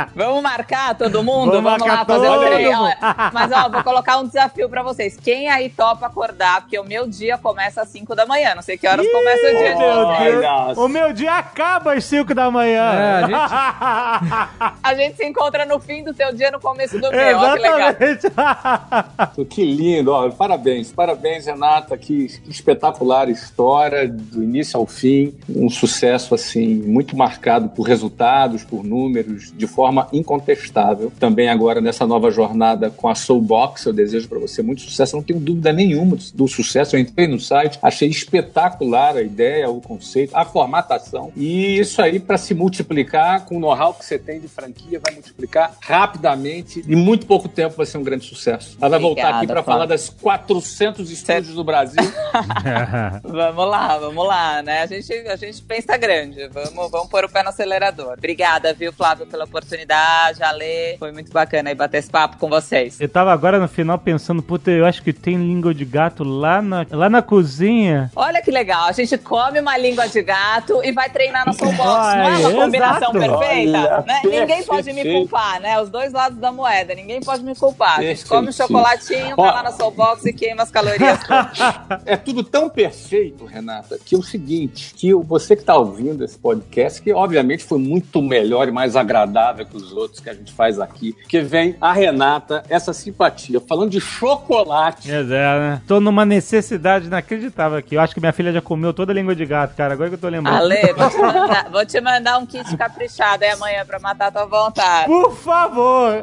[0.14, 1.52] Vamos marcar todo mundo?
[1.52, 2.88] Vamos Vamos, marcar lá fazer todo um treino.
[3.32, 5.16] Mas ó, vou colocar um desafio pra vocês.
[5.22, 6.37] Quem aí topa acordar?
[6.60, 8.54] Porque o meu dia começa às 5 da manhã.
[8.54, 10.06] Não sei que horas começa o dia de meu.
[10.18, 10.42] Deus.
[10.42, 10.80] Nossa.
[10.80, 12.92] O meu dia acaba às 5 da manhã.
[12.94, 13.22] É,
[14.82, 17.38] A gente se encontra no fim do teu dia, no começo do meu.
[17.38, 17.94] Olha que legal.
[18.00, 19.48] Exatamente.
[19.48, 25.68] Que lindo, ó, parabéns, parabéns, Renata, que, que espetacular história, do início ao fim, um
[25.68, 31.12] sucesso assim, muito marcado por resultados, por números, de forma incontestável.
[31.18, 35.18] Também agora nessa nova jornada com a Soulbox, eu desejo para você muito sucesso, eu
[35.18, 36.96] não tenho dúvida nenhuma do sucesso.
[36.96, 42.18] Eu entrei no site, achei espetacular a ideia, o conceito, a formatação, e isso aí
[42.18, 46.96] para se multiplicar com o know-how que você tem de franquia, vai multiplicar rapidamente, em
[46.96, 48.76] muito pouco tempo vai ser um grande sucesso.
[48.80, 52.02] Ela vai voltar aqui para falar das 400 estúdios do Brasil.
[53.22, 54.82] Vamos lá, vamos lá, né?
[54.82, 56.48] A gente, a gente pensa grande.
[56.48, 58.14] Vamos, vamos pôr o pé no acelerador.
[58.16, 60.42] Obrigada, viu, Flávio, pela oportunidade.
[60.42, 63.00] Ale, foi muito bacana aí bater esse papo com vocês.
[63.00, 66.60] Eu tava agora no final pensando, puta, eu acho que tem língua de gato lá
[66.62, 68.10] na, lá na cozinha.
[68.14, 71.82] Olha que legal, a gente come uma língua de gato e vai treinar na Soulbox.
[72.16, 73.38] Não é uma combinação exato.
[73.38, 73.78] perfeita?
[73.78, 74.20] Olha, né?
[74.24, 75.80] Ninguém pode me culpar, né?
[75.80, 77.98] Os dois lados da moeda, ninguém pode me culpar.
[77.98, 81.18] A gente come um chocolatinho, vai lá na Soulbox e queima as calorias.
[81.26, 82.02] todas.
[82.06, 86.24] É tudo tão perfeito, Renata, que é o seguinte, que o- você que está ouvindo
[86.24, 90.34] esse podcast, que obviamente foi muito melhor e mais agradável que os outros que a
[90.34, 95.10] gente faz aqui, que vem a Renata, essa simpatia, falando de chocolate.
[95.10, 95.82] É, né?
[95.86, 97.94] Tô numa necessidade inacreditável aqui.
[97.94, 99.92] Eu acho que minha filha já comeu toda a língua de gato, cara.
[99.94, 100.56] Agora que eu tô lembrando.
[100.56, 104.30] Ale, vou te, mandar, vou te mandar um kit caprichado aí amanhã pra matar a
[104.32, 105.06] tua vontade.
[105.06, 106.22] Por favor!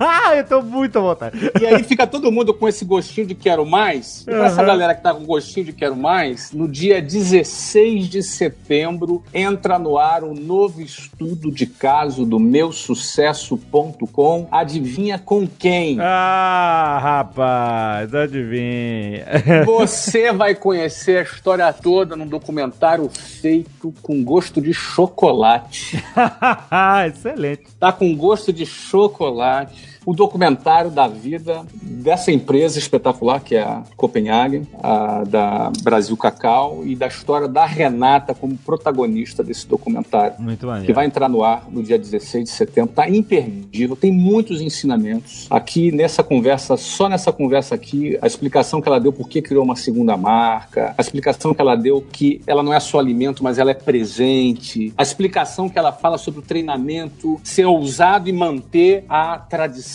[0.08, 1.50] ah, eu tô muito à vontade.
[1.60, 4.22] E aí fica todo mundo com esse gostinho de quero mais.
[4.22, 4.66] E pra essa Uhum.
[4.66, 9.98] galera que tá com gostinho de quero mais, no dia 16 de setembro entra no
[9.98, 14.48] ar um novo estudo de caso do meusucesso.com.
[14.50, 15.98] Adivinha com quem?
[16.00, 19.26] Ah, rapaz, adivinha.
[19.66, 26.02] Você vai conhecer a história toda num documentário feito com gosto de chocolate.
[27.06, 27.64] Excelente.
[27.78, 29.89] Tá com gosto de chocolate.
[30.06, 31.64] O documentário da vida
[32.00, 37.66] dessa empresa espetacular que é a Copenhagen, a da Brasil Cacau e da história da
[37.66, 40.34] Renata como protagonista desse documentário.
[40.38, 40.94] Muito Que maneiro.
[40.94, 45.46] vai entrar no ar no dia 16 de setembro, tá imperdível, tem muitos ensinamentos.
[45.50, 49.62] Aqui nessa conversa, só nessa conversa aqui, a explicação que ela deu por que criou
[49.62, 53.58] uma segunda marca, a explicação que ela deu que ela não é só alimento, mas
[53.58, 59.04] ela é presente, a explicação que ela fala sobre o treinamento ser ousado e manter
[59.08, 59.89] a tradição,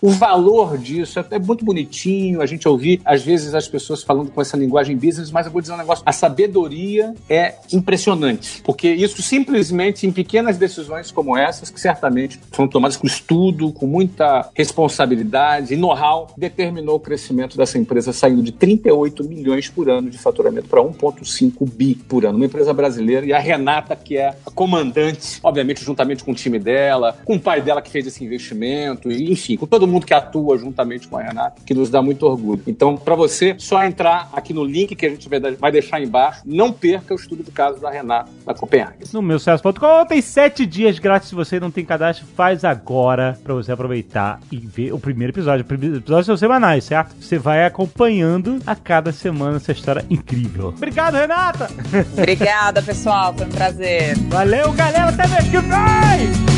[0.00, 4.30] o valor disso é, é muito bonitinho a gente ouvir às vezes as pessoas falando
[4.30, 8.88] com essa linguagem business, mas eu vou dizer um negócio, a sabedoria é impressionante, porque
[8.88, 14.50] isso simplesmente em pequenas decisões como essas, que certamente foram tomadas com estudo, com muita
[14.54, 20.18] responsabilidade e know-how, determinou o crescimento dessa empresa saindo de 38 milhões por ano de
[20.18, 22.36] faturamento para 1,5 bi por ano.
[22.36, 26.58] Uma empresa brasileira e a Renata, que é a comandante, obviamente, juntamente com o time
[26.58, 30.12] dela, com o pai dela que fez esse investimento e enfim, com todo mundo que
[30.12, 32.62] atua juntamente com a Renata, que nos dá muito orgulho.
[32.66, 36.42] Então, para você, só entrar aqui no link que a gente vai deixar embaixo.
[36.44, 39.04] Não perca o estudo do caso da Renata da Copenhague.
[39.12, 42.26] No meu sucesso.com tem sete dias grátis se você não tem cadastro.
[42.34, 45.64] Faz agora para você aproveitar e ver o primeiro episódio.
[45.64, 47.14] O primeiro episódio são semanais, certo?
[47.20, 50.68] Você vai acompanhando a cada semana essa história incrível.
[50.68, 51.70] Obrigado, Renata!
[52.16, 53.32] Obrigada, pessoal.
[53.34, 54.16] Foi um prazer.
[54.28, 55.10] Valeu, galera.
[55.10, 56.57] Até mês que vem!